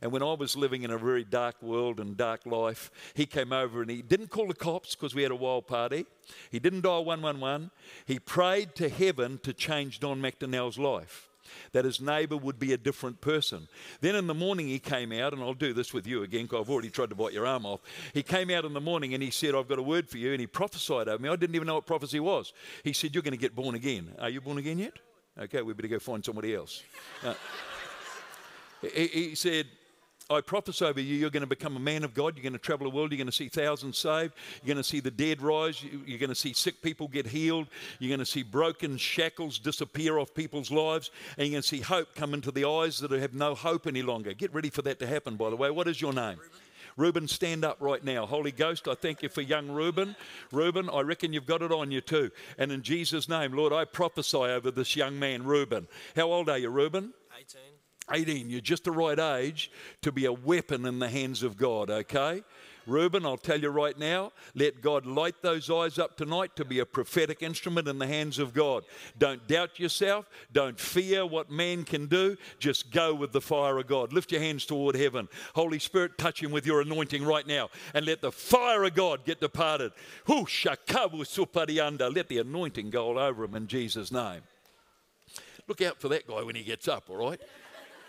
[0.01, 3.51] And when I was living in a very dark world and dark life, he came
[3.51, 6.05] over and he didn't call the cops because we had a wild party.
[6.51, 7.71] He didn't dial 111.
[8.05, 11.29] He prayed to heaven to change Don McDonnell's life
[11.71, 13.67] that his neighbor would be a different person.
[14.01, 16.61] Then in the morning he came out, and I'll do this with you again because
[16.61, 17.81] I've already tried to bite your arm off.
[18.13, 20.31] He came out in the morning and he said, I've got a word for you.
[20.31, 21.29] And he prophesied over me.
[21.29, 22.53] I didn't even know what prophecy was.
[22.83, 24.13] He said, You're going to get born again.
[24.19, 24.93] Are you born again yet?
[25.39, 26.83] Okay, we better go find somebody else.
[27.23, 27.33] Uh,
[28.81, 29.67] he, he said,
[30.29, 32.35] I prophesy over you, you're going to become a man of God.
[32.35, 33.11] You're going to travel the world.
[33.11, 34.33] You're going to see thousands saved.
[34.63, 35.83] You're going to see the dead rise.
[35.83, 37.67] You're going to see sick people get healed.
[37.99, 41.11] You're going to see broken shackles disappear off people's lives.
[41.37, 44.01] And you're going to see hope come into the eyes that have no hope any
[44.01, 44.33] longer.
[44.33, 45.69] Get ready for that to happen, by the way.
[45.71, 46.39] What is your name?
[47.27, 48.25] Stand up right now.
[48.25, 50.15] Holy Ghost, I thank you for young Reuben.
[50.51, 52.31] Reuben, I reckon you've got it on you too.
[52.57, 55.87] And in Jesus' name, Lord, I prophesy over this young man, Reuben.
[56.15, 57.13] How old are you, Reuben?
[57.37, 57.61] 18.
[58.11, 58.49] 18.
[58.49, 62.43] You're just the right age to be a weapon in the hands of God, okay?
[62.85, 66.79] Reuben, I'll tell you right now, let God light those eyes up tonight to be
[66.79, 68.83] a prophetic instrument in the hands of God.
[69.17, 70.29] Don't doubt yourself.
[70.51, 72.37] Don't fear what man can do.
[72.59, 74.11] Just go with the fire of God.
[74.11, 75.27] Lift your hands toward heaven.
[75.55, 79.25] Holy Spirit, touch him with your anointing right now and let the fire of God
[79.25, 79.91] get departed.
[80.27, 80.47] Let
[82.27, 84.41] the anointing go all over him in Jesus' name.
[85.67, 87.39] Look out for that guy when he gets up, all right?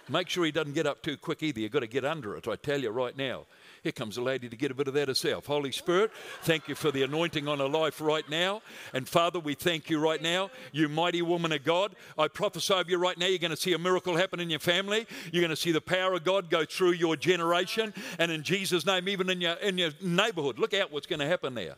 [0.09, 1.61] Make sure he doesn't get up too quick either.
[1.61, 3.47] You've got to get under it, I tell you right now.
[3.85, 5.45] Here comes a lady to get a bit of that herself.
[5.45, 6.11] Holy Spirit,
[6.41, 8.63] thank you for the anointing on her life right now.
[8.95, 10.49] And Father, we thank you right now.
[10.73, 13.27] You mighty woman of God, I prophesy over you right now.
[13.27, 15.07] You're going to see a miracle happen in your family.
[15.33, 17.93] You're going to see the power of God go through your generation.
[18.19, 21.27] And in Jesus' name, even in your, in your neighborhood, look out what's going to
[21.27, 21.75] happen there.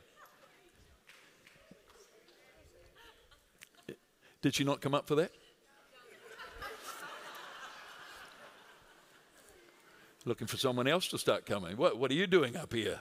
[4.42, 5.32] Did she not come up for that?
[10.26, 11.76] Looking for someone else to start coming.
[11.76, 13.00] What, what are you doing up here?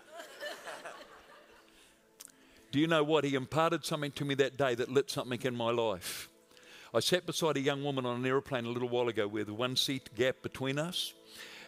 [2.71, 3.23] Do you know what?
[3.23, 6.29] He imparted something to me that day that lit something in my life.
[6.93, 9.75] I sat beside a young woman on an aeroplane a little while ago with one
[9.75, 11.13] seat gap between us.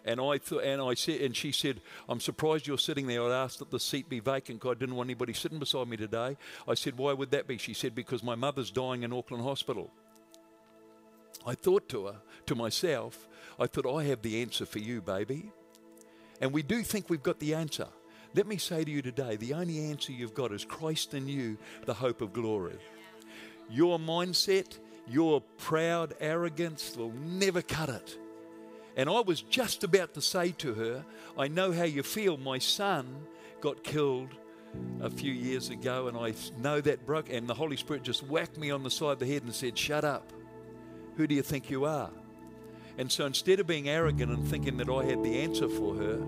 [0.05, 3.43] And I thought, and I said, and she said, "I'm surprised you're sitting there." I
[3.43, 6.37] asked that the seat be vacant I didn't want anybody sitting beside me today.
[6.67, 9.91] I said, "Why would that be?" She said, "Because my mother's dying in Auckland Hospital."
[11.45, 12.15] I thought to her,
[12.47, 13.27] to myself,
[13.59, 15.51] I thought, I have the answer for you, baby.
[16.41, 17.87] And we do think we've got the answer.
[18.35, 21.57] Let me say to you today the only answer you've got is Christ in you,
[21.85, 22.77] the hope of glory.
[23.69, 24.77] Your mindset,
[25.07, 28.17] your proud arrogance will never cut it.
[28.95, 31.05] And I was just about to say to her,
[31.37, 32.37] I know how you feel.
[32.37, 33.07] My son
[33.61, 34.29] got killed
[35.01, 37.29] a few years ago, and I know that broke.
[37.29, 39.77] And the Holy Spirit just whacked me on the side of the head and said,
[39.77, 40.33] Shut up.
[41.17, 42.11] Who do you think you are?
[42.97, 46.23] And so instead of being arrogant and thinking that I had the answer for her,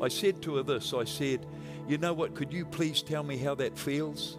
[0.00, 1.44] I said to her this I said,
[1.86, 2.34] You know what?
[2.34, 4.38] Could you please tell me how that feels?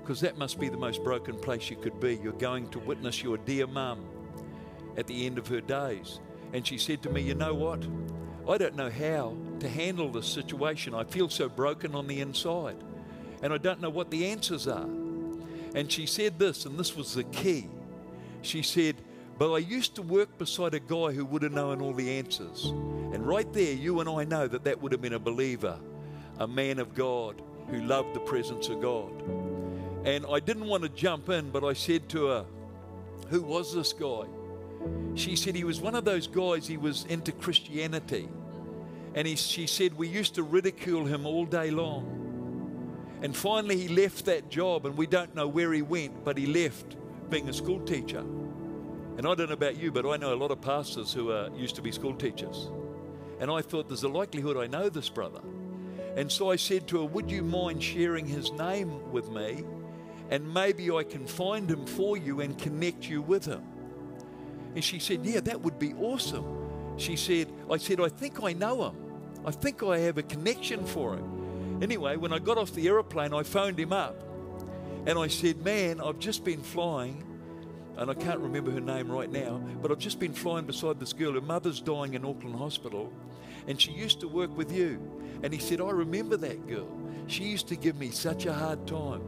[0.00, 2.16] Because that must be the most broken place you could be.
[2.22, 4.04] You're going to witness your dear mum
[4.96, 6.20] at the end of her days.
[6.52, 7.86] And she said to me, You know what?
[8.48, 10.94] I don't know how to handle this situation.
[10.94, 12.76] I feel so broken on the inside.
[13.42, 14.88] And I don't know what the answers are.
[15.74, 17.68] And she said this, and this was the key.
[18.42, 18.96] She said,
[19.42, 22.66] But I used to work beside a guy who would have known all the answers.
[22.66, 25.80] And right there, you and I know that that would have been a believer,
[26.38, 29.10] a man of God who loved the presence of God.
[30.04, 32.44] And I didn't want to jump in, but I said to her,
[33.30, 34.26] Who was this guy?
[35.16, 38.28] She said he was one of those guys, he was into Christianity.
[39.16, 43.18] And he, she said, We used to ridicule him all day long.
[43.22, 46.46] And finally, he left that job, and we don't know where he went, but he
[46.46, 46.94] left
[47.28, 48.24] being a school teacher.
[49.22, 51.48] And I don't know about you, but I know a lot of pastors who are,
[51.56, 52.68] used to be school teachers.
[53.38, 55.38] And I thought, There's a likelihood I know this brother.
[56.16, 59.62] And so I said to her, Would you mind sharing his name with me?
[60.30, 63.62] And maybe I can find him for you and connect you with him.
[64.74, 66.96] And she said, Yeah, that would be awesome.
[66.96, 68.96] She said, I said, I think I know him.
[69.46, 71.78] I think I have a connection for him.
[71.80, 74.20] Anyway, when I got off the aeroplane, I phoned him up
[75.06, 77.22] and I said, Man, I've just been flying,
[77.96, 81.12] and I can't remember her name right now, but I've just been flying beside this
[81.12, 81.34] girl.
[81.34, 83.12] Her mother's dying in Auckland Hospital,
[83.66, 85.00] and she used to work with you.
[85.42, 86.88] And he said, I remember that girl.
[87.26, 89.22] She used to give me such a hard time.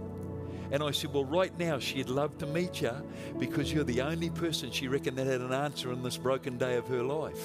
[0.71, 2.93] And I said, Well, right now, she'd love to meet you
[3.39, 6.77] because you're the only person she reckoned that had an answer in this broken day
[6.77, 7.41] of her life.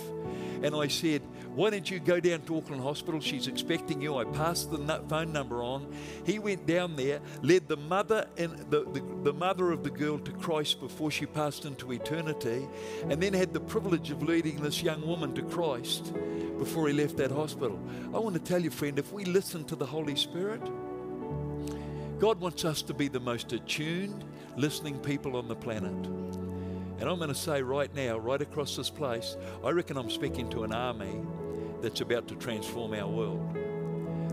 [0.61, 1.21] And I said,
[1.55, 3.19] Why don't you go down to Auckland Hospital?
[3.19, 4.17] She's expecting you.
[4.17, 5.93] I passed the phone number on.
[6.25, 10.19] He went down there, led the mother and the, the, the mother of the girl
[10.19, 12.67] to Christ before she passed into eternity,
[13.09, 16.13] and then had the privilege of leading this young woman to Christ
[16.57, 17.79] before he left that hospital.
[18.13, 20.61] I want to tell you, friend, if we listen to the Holy Spirit,
[22.19, 24.25] God wants us to be the most attuned,
[24.57, 26.48] listening people on the planet.
[26.99, 30.49] And I'm going to say right now, right across this place, I reckon I'm speaking
[30.49, 31.21] to an army
[31.81, 33.55] that's about to transform our world.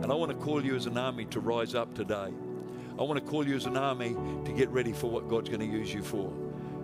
[0.02, 2.32] And I want to call you as an army to rise up today.
[2.98, 5.60] I want to call you as an army to get ready for what God's going
[5.60, 6.32] to use you for.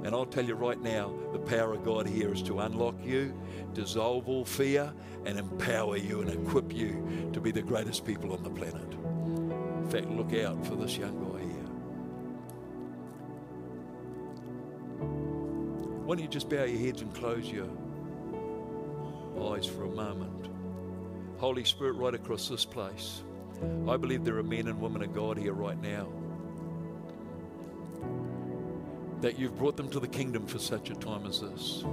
[0.05, 3.35] And I'll tell you right now, the power of God here is to unlock you,
[3.75, 4.93] dissolve all fear,
[5.25, 8.93] and empower you and equip you to be the greatest people on the planet.
[8.93, 11.32] In fact, look out for this young guy
[16.05, 17.69] Why don't you just bow your heads and close your
[19.41, 20.49] eyes for a moment?
[21.39, 23.23] Holy Spirit, right across this place,
[23.89, 26.09] I believe there are men and women of God here right now
[29.21, 31.85] that you've brought them to the kingdom for such a time as this.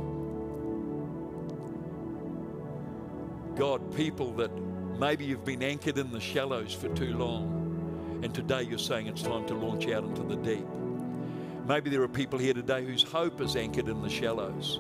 [3.56, 4.50] God, people that
[5.00, 9.22] maybe you've been anchored in the shallows for too long, and today you're saying it's
[9.22, 10.66] time to launch out into the deep.
[11.70, 14.80] Maybe there are people here today whose hope is anchored in the shallows,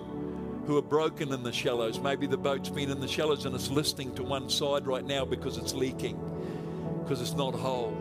[0.65, 1.99] who are broken in the shallows.
[1.99, 5.23] Maybe the boat's been in the shallows and it's listing to one side right now
[5.23, 6.17] because it's leaking,
[7.03, 7.93] because it's not whole.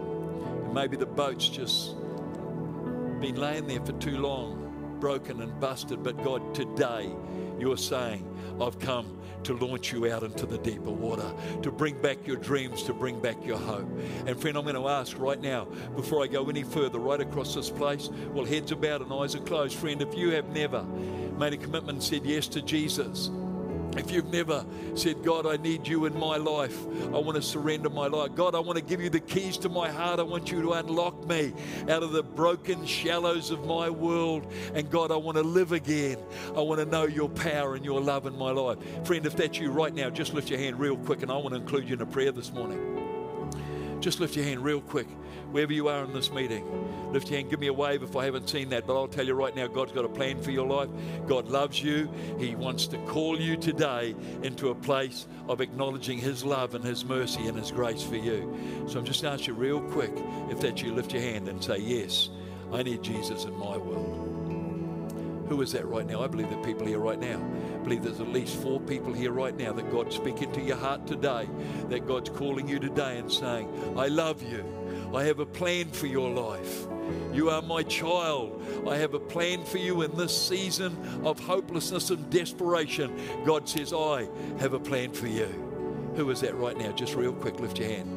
[0.65, 1.97] And maybe the boat's just
[3.21, 6.03] been laying there for too long, broken and busted.
[6.03, 7.13] But God, today
[7.59, 8.25] you're saying,
[8.59, 11.31] I've come to launch you out into the deeper water,
[11.63, 13.89] to bring back your dreams, to bring back your hope.
[14.27, 15.67] And friend, I'm going to ask right now,
[15.97, 19.41] before I go any further, right across this place, well, heads bowed and eyes are
[19.41, 20.83] closed, friend, if you have never
[21.39, 23.31] made a commitment and said yes to Jesus,
[23.97, 24.65] If you've never
[24.95, 28.35] said, God, I need you in my life, I want to surrender my life.
[28.35, 30.21] God, I want to give you the keys to my heart.
[30.21, 31.53] I want you to unlock me
[31.89, 34.53] out of the broken shallows of my world.
[34.75, 36.19] And God, I want to live again.
[36.57, 38.79] I want to know your power and your love in my life.
[39.07, 41.51] Friend, if that's you right now, just lift your hand real quick and I want
[41.51, 43.08] to include you in a prayer this morning.
[44.01, 45.09] Just lift your hand real quick,
[45.51, 46.65] wherever you are in this meeting.
[47.13, 48.87] Lift your hand, give me a wave if I haven't seen that.
[48.87, 50.89] But I'll tell you right now, God's got a plan for your life.
[51.27, 52.09] God loves you.
[52.39, 57.05] He wants to call you today into a place of acknowledging His love and His
[57.05, 58.85] mercy and His grace for you.
[58.89, 60.13] So I'm just going to ask you real quick,
[60.51, 62.29] if that's you, lift your hand and say, Yes,
[62.73, 64.28] I need Jesus in my world.
[65.49, 66.23] Who is that right now?
[66.23, 67.41] I believe there are people here right now.
[67.75, 70.77] I believe there's at least four people here right now that God's speaking to your
[70.77, 71.49] heart today,
[71.89, 74.65] that God's calling you today and saying, I love you.
[75.15, 76.87] I have a plan for your life.
[77.33, 78.63] You are my child.
[78.87, 83.19] I have a plan for you in this season of hopelessness and desperation.
[83.47, 84.29] God says, I
[84.59, 85.47] have a plan for you.
[86.17, 86.93] Who is that right now?
[86.93, 88.15] Just real quick, lift your hand.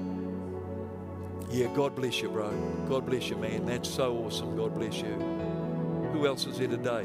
[1.49, 2.49] Yeah, God bless you, bro.
[2.89, 3.65] God bless you, man.
[3.65, 4.55] That's so awesome.
[4.57, 5.50] God bless you.
[6.21, 7.03] Who else is here today?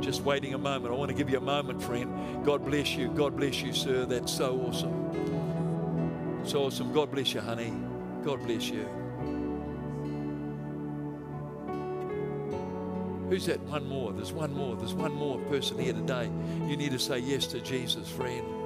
[0.00, 0.94] Just waiting a moment.
[0.94, 2.42] I want to give you a moment, friend.
[2.46, 3.08] God bless you.
[3.08, 4.06] God bless you, sir.
[4.06, 6.46] That's so awesome.
[6.46, 6.94] So awesome.
[6.94, 7.74] God bless you, honey.
[8.24, 8.84] God bless you.
[13.28, 13.60] Who's that?
[13.64, 14.14] One more.
[14.14, 14.76] There's one more.
[14.76, 16.30] There's one more person here today.
[16.66, 18.57] You need to say yes to Jesus, friend.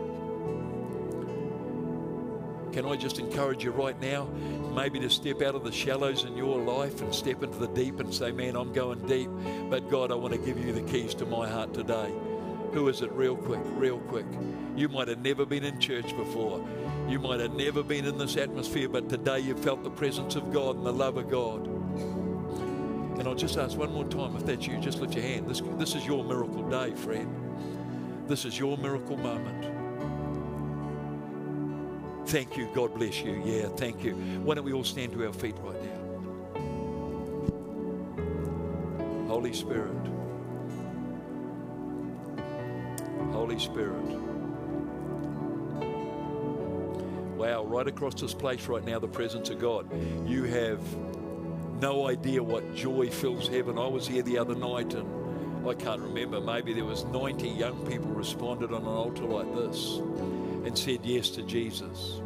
[2.72, 4.24] Can I just encourage you right now,
[4.74, 8.00] maybe to step out of the shallows in your life and step into the deep
[8.00, 9.28] and say, Man, I'm going deep,
[9.68, 12.10] but God, I want to give you the keys to my heart today.
[12.72, 14.24] Who is it, real quick, real quick?
[14.74, 16.66] You might have never been in church before.
[17.06, 20.50] You might have never been in this atmosphere, but today you felt the presence of
[20.50, 21.66] God and the love of God.
[23.18, 25.46] And I'll just ask one more time if that's you, just lift your hand.
[25.46, 28.26] This, this is your miracle day, friend.
[28.26, 29.71] This is your miracle moment.
[32.32, 32.66] Thank you.
[32.72, 33.42] God bless you.
[33.44, 34.14] Yeah, thank you.
[34.14, 35.98] Why don't we all stand to our feet right now?
[39.28, 39.94] Holy Spirit.
[43.32, 44.02] Holy Spirit.
[47.36, 49.90] Wow, right across this place right now, the presence of God.
[50.26, 50.80] You have
[51.82, 53.76] no idea what joy fills heaven.
[53.76, 57.86] I was here the other night and I can't remember, maybe there was 90 young
[57.86, 60.00] people responded on an altar like this
[60.64, 62.20] and said yes to Jesus.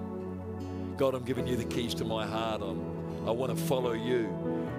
[0.96, 2.62] God, I'm giving you the keys to my heart.
[2.62, 2.80] I'm,
[3.26, 4.28] I want to follow you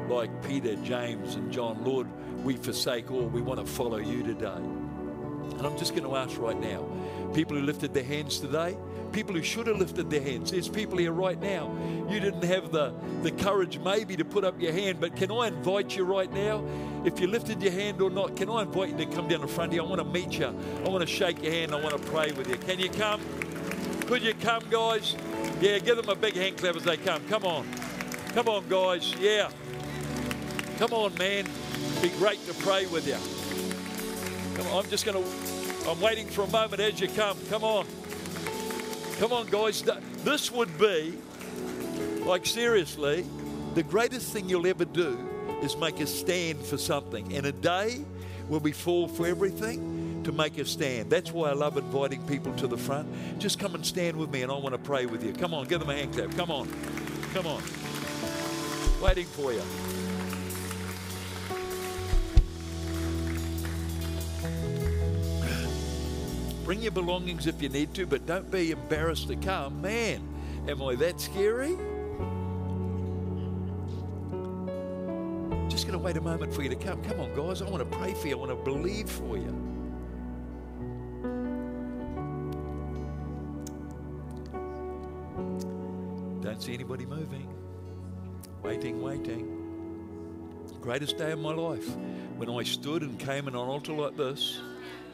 [0.09, 1.83] like Peter, James, and John.
[1.83, 2.07] Lord,
[2.43, 3.27] we forsake all.
[3.27, 4.47] We want to follow you today.
[4.47, 6.85] And I'm just going to ask right now
[7.33, 8.77] people who lifted their hands today,
[9.11, 10.51] people who should have lifted their hands.
[10.51, 11.75] There's people here right now.
[12.09, 15.47] You didn't have the, the courage maybe to put up your hand, but can I
[15.47, 16.63] invite you right now?
[17.05, 19.47] If you lifted your hand or not, can I invite you to come down the
[19.47, 19.81] front here?
[19.81, 20.47] I want to meet you.
[20.47, 21.73] I want to shake your hand.
[21.73, 22.57] I want to pray with you.
[22.57, 23.21] Can you come?
[24.07, 25.17] Could you come, guys?
[25.59, 27.21] Yeah, give them a big hand clap as they come.
[27.27, 27.67] Come on.
[28.33, 29.13] Come on, guys.
[29.19, 29.51] Yeah.
[30.77, 31.45] Come on, man.
[32.01, 33.17] Be great to pray with you.
[34.71, 37.37] On, I'm just going to, I'm waiting for a moment as you come.
[37.49, 37.85] Come on.
[39.19, 39.83] Come on, guys.
[40.23, 41.13] This would be,
[42.23, 43.25] like, seriously,
[43.73, 45.17] the greatest thing you'll ever do
[45.61, 47.33] is make a stand for something.
[47.33, 48.05] And a day
[48.47, 49.96] when we fall for everything,
[50.27, 51.09] to make a stand.
[51.09, 53.07] That's why I love inviting people to the front.
[53.39, 55.31] Just come and stand with me, and I want to pray with you.
[55.31, 56.31] Come on, give them a hand clap.
[56.31, 56.67] Come on.
[57.33, 57.63] Come on.
[59.01, 59.61] Waiting for you.
[66.65, 69.81] Bring your belongings if you need to, but don't be embarrassed to come.
[69.81, 70.27] Man,
[70.67, 71.77] am I that scary?
[75.69, 77.01] Just going to wait a moment for you to come.
[77.03, 77.61] Come on, guys.
[77.61, 78.35] I want to pray for you.
[78.35, 79.66] I want to believe for you.
[86.67, 87.47] See anybody moving.
[88.61, 89.45] Waiting, waiting.
[90.81, 91.87] Greatest day of my life
[92.35, 94.59] when I stood and came in an altar like this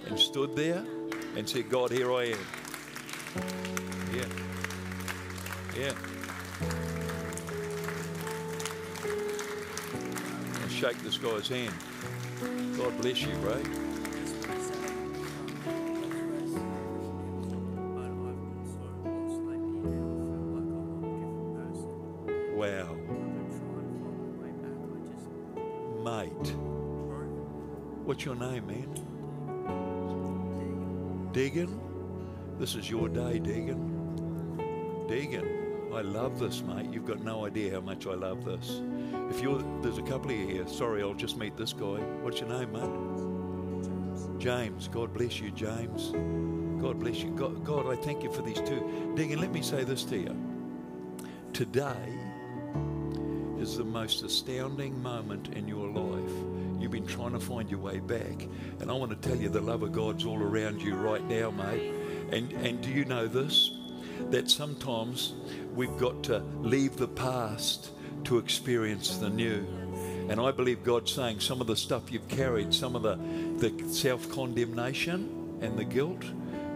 [0.07, 0.83] and stood there
[1.37, 2.39] and said, God, here I am.
[4.15, 4.25] Yeah.
[5.77, 5.93] Yeah.
[10.69, 11.73] Shake this guy's hand.
[12.77, 13.92] God bless you, bro.
[28.23, 28.87] What's your name, man?
[31.33, 31.77] Deegan?
[32.57, 33.89] This is your day, Deegan.
[35.09, 35.93] Deegan.
[35.93, 36.87] I love this, mate.
[36.89, 38.79] You've got no idea how much I love this.
[39.29, 40.65] If you're, there's a couple of you here.
[40.69, 41.99] Sorry, I'll just meet this guy.
[42.21, 44.39] What's your name, mate?
[44.39, 44.87] James.
[44.87, 46.11] God bless you, James.
[46.81, 47.31] God bless you.
[47.31, 49.13] God, God, I thank you for these two.
[49.17, 50.33] Deegan, let me say this to you.
[51.51, 52.17] Today
[53.59, 56.52] is the most astounding moment in your life.
[56.83, 58.45] You've been trying to find your way back.
[58.81, 61.49] And I want to tell you the love of God's all around you right now,
[61.49, 61.93] mate.
[62.33, 63.71] And, and do you know this?
[64.31, 65.31] That sometimes
[65.73, 67.91] we've got to leave the past
[68.25, 69.65] to experience the new.
[70.27, 73.15] And I believe God's saying some of the stuff you've carried, some of the,
[73.65, 76.25] the self condemnation and the guilt,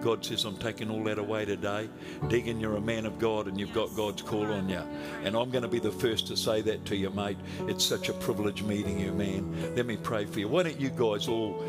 [0.02, 1.90] God says, I'm taking all that away today.
[2.24, 4.82] Deegan, you're a man of God and you've got God's call on you.
[5.24, 7.38] And I'm going to be the first to say that to you, mate.
[7.68, 9.76] It's such a privilege meeting you, man.
[9.76, 10.48] Let me pray for you.
[10.48, 11.64] Why don't you guys all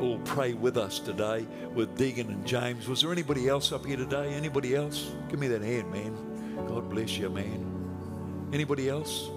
[0.00, 2.88] all pray with us today with Deegan and James.
[2.88, 4.34] Was there anybody else up here today?
[4.34, 5.12] Anybody else?
[5.28, 6.66] Give me that hand, man.
[6.66, 8.50] God bless you, man.
[8.52, 9.30] Anybody else?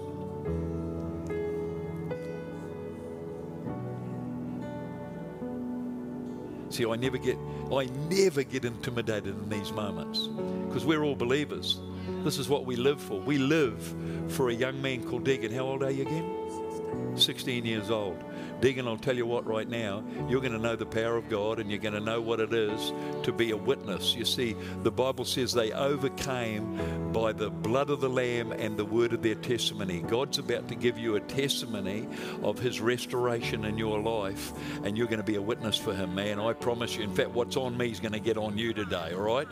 [6.78, 7.36] See, I never get
[7.72, 10.28] I never get intimidated in these moments
[10.68, 11.80] because we're all believers.
[12.22, 13.18] This is what we live for.
[13.20, 13.82] We live
[14.28, 15.52] for a young man called Deegan.
[15.52, 17.16] How old are you again?
[17.16, 18.22] 16 years old.
[18.60, 21.60] Deegan, I'll tell you what right now, you're going to know the power of God
[21.60, 22.92] and you're going to know what it is
[23.22, 24.14] to be a witness.
[24.14, 28.84] You see, the Bible says they overcame by the blood of the Lamb and the
[28.84, 30.00] word of their testimony.
[30.00, 32.08] God's about to give you a testimony
[32.42, 34.52] of His restoration in your life
[34.82, 36.40] and you're going to be a witness for Him, man.
[36.40, 37.04] I promise you.
[37.04, 39.48] In fact, what's on me is going to get on you today, all right?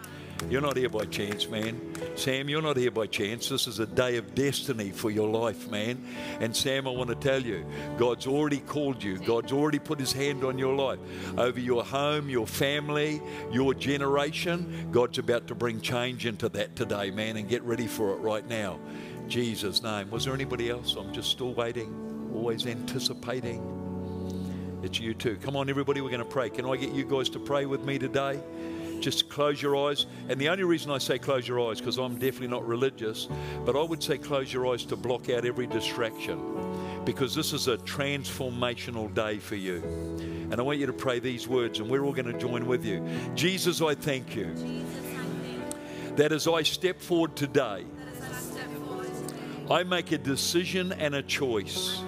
[0.48, 1.80] You're not here by chance, man.
[2.14, 3.48] Sam, you're not here by chance.
[3.48, 6.06] This is a day of destiny for your life, man.
[6.40, 7.66] And Sam, I want to tell you,
[7.98, 9.18] God's already called you.
[9.18, 11.00] God's already put his hand on your life.
[11.36, 13.20] Over your home, your family,
[13.50, 14.88] your generation.
[14.92, 18.46] God's about to bring change into that today, man, and get ready for it right
[18.46, 18.78] now.
[19.26, 20.10] Jesus' name.
[20.10, 20.94] Was there anybody else?
[20.94, 23.72] I'm just still waiting, always anticipating.
[24.84, 25.36] It's you too.
[25.36, 26.50] Come on, everybody, we're going to pray.
[26.50, 28.40] Can I get you guys to pray with me today?
[29.00, 30.06] Just close your eyes.
[30.28, 33.28] And the only reason I say close your eyes, because I'm definitely not religious,
[33.64, 37.04] but I would say close your eyes to block out every distraction.
[37.04, 39.82] Because this is a transformational day for you.
[40.50, 42.84] And I want you to pray these words, and we're all going to join with
[42.84, 43.06] you.
[43.34, 44.54] Jesus, I thank you
[46.16, 47.84] that as I step forward today,
[49.70, 52.02] I make a decision and a choice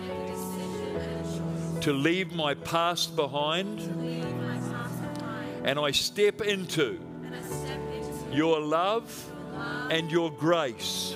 [1.80, 3.80] to leave my past behind
[5.68, 6.98] and I step into
[8.32, 9.30] your love
[9.90, 11.14] and your grace.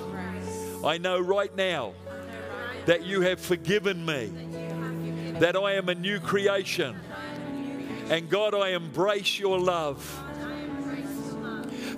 [0.85, 1.95] I know right now
[2.85, 4.31] that you have forgiven me,
[5.39, 6.95] that I am a new creation.
[8.11, 10.03] And God, I embrace your love.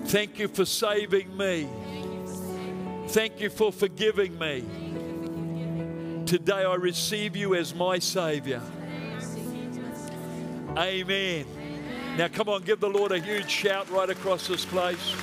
[0.05, 1.67] Thank you for saving me.
[3.09, 6.23] Thank you for forgiving me.
[6.25, 8.61] Today I receive you as my Savior.
[10.77, 11.64] Amen.
[12.17, 15.13] Now, come on, give the Lord a huge shout right across this place.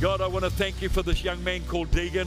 [0.00, 2.26] God, I want to thank you for this young man called Deegan.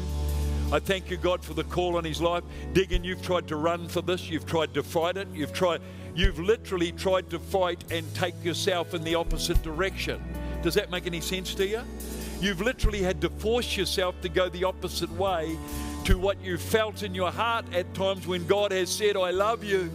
[0.71, 2.45] I thank you, God, for the call on his life.
[2.71, 4.29] Deegan, you've tried to run for this.
[4.29, 5.27] You've tried to fight it.
[5.33, 5.81] You've tried,
[6.15, 10.23] you've literally tried to fight and take yourself in the opposite direction.
[10.63, 11.81] Does that make any sense to you?
[12.39, 15.57] You've literally had to force yourself to go the opposite way
[16.09, 19.63] to what you felt in your heart at times when God has said, I love
[19.63, 19.91] you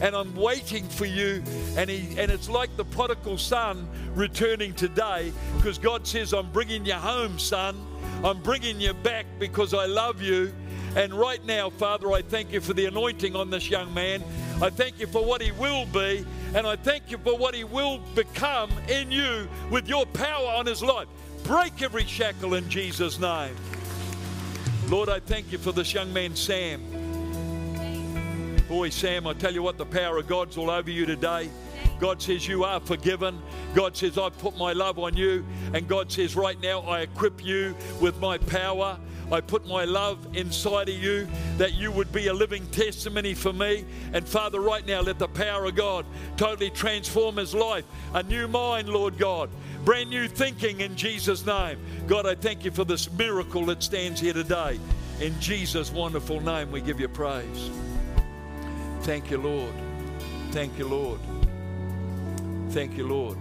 [0.00, 1.42] and I'm waiting for you.
[1.76, 6.86] And, he, and it's like the prodigal son returning today because God says, I'm bringing
[6.86, 7.76] you home, son.
[8.24, 10.54] I'm bringing you back because I love you.
[10.96, 14.24] And right now, Father, I thank you for the anointing on this young man.
[14.62, 16.24] I thank you for what he will be.
[16.54, 20.64] And I thank you for what he will become in you with your power on
[20.64, 21.08] his life.
[21.44, 23.54] Break every shackle in Jesus' name.
[24.88, 26.82] Lord, I thank you for this young man, Sam.
[28.68, 31.50] Boy, Sam, I tell you what, the power of God's all over you today.
[32.00, 33.42] God says you are forgiven.
[33.74, 35.44] God says I've put my love on you.
[35.74, 38.98] And God says right now I equip you with my power.
[39.30, 41.28] I put my love inside of you
[41.58, 43.84] that you would be a living testimony for me.
[44.14, 46.06] And Father, right now, let the power of God
[46.38, 47.84] totally transform his life.
[48.14, 49.50] A new mind, Lord God
[49.88, 51.78] brand new thinking in Jesus' name.
[52.06, 54.78] God, I thank you for this miracle that stands here today.
[55.18, 57.70] In Jesus' wonderful name, we give you praise.
[59.00, 59.72] Thank you, Lord.
[60.50, 61.18] Thank you, Lord.
[62.68, 63.38] Thank you, Lord.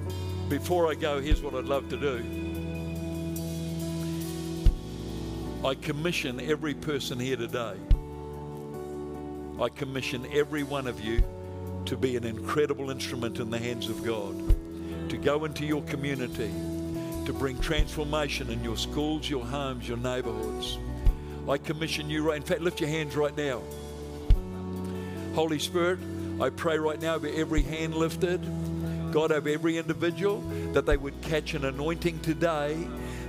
[0.47, 2.23] Before I go, here's what I'd love to do.
[5.67, 7.75] I commission every person here today.
[9.61, 11.21] I commission every one of you
[11.87, 14.55] to be an incredible instrument in the hands of God.
[15.09, 16.51] To go into your community,
[17.25, 20.77] to bring transformation in your schools, your homes, your neighborhoods.
[21.47, 22.37] I commission you right.
[22.37, 23.61] In fact, lift your hands right now.
[25.33, 25.99] Holy Spirit,
[26.41, 28.41] I pray right now over every hand lifted,
[29.11, 30.41] God, over every individual,
[30.73, 32.77] that they would catch an anointing today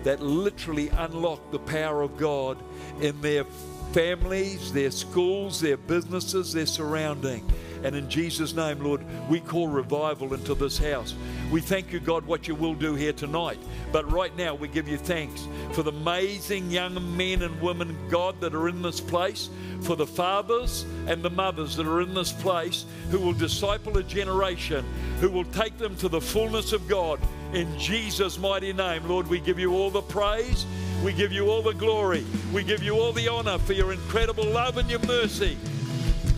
[0.03, 2.59] that literally unlock the power of God
[3.01, 3.45] in their
[3.93, 7.49] families, their schools, their businesses, their surrounding.
[7.85, 11.15] And in Jesus' name, Lord, we call revival into this house.
[11.51, 13.59] We thank you, God, what you will do here tonight.
[13.93, 18.41] But right now, we give you thanks for the amazing young men and women, God,
[18.41, 19.49] that are in this place,
[19.83, 24.03] for the fathers and the mothers that are in this place who will disciple a
[24.03, 24.85] generation,
[25.21, 27.21] who will take them to the fullness of God.
[27.53, 30.67] In Jesus' mighty name, Lord, we give you all the praise.
[31.03, 32.27] We give you all the glory.
[32.53, 35.57] We give you all the honor for your incredible love and your mercy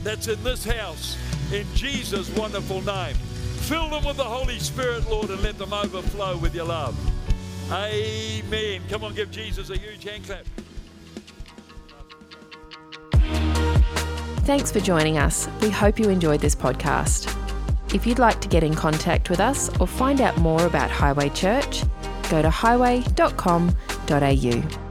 [0.03, 1.16] that's in this house.
[1.53, 3.14] In Jesus' wonderful name.
[3.66, 6.96] Fill them with the Holy Spirit, Lord, and let them overflow with your love.
[7.72, 8.82] Amen.
[8.88, 10.44] Come on, give Jesus a huge hand clap.
[14.44, 15.48] Thanks for joining us.
[15.61, 17.36] We hope you enjoyed this podcast.
[17.94, 21.30] If you'd like to get in contact with us or find out more about Highway
[21.30, 21.82] Church,
[22.30, 24.89] go to highway.com.au.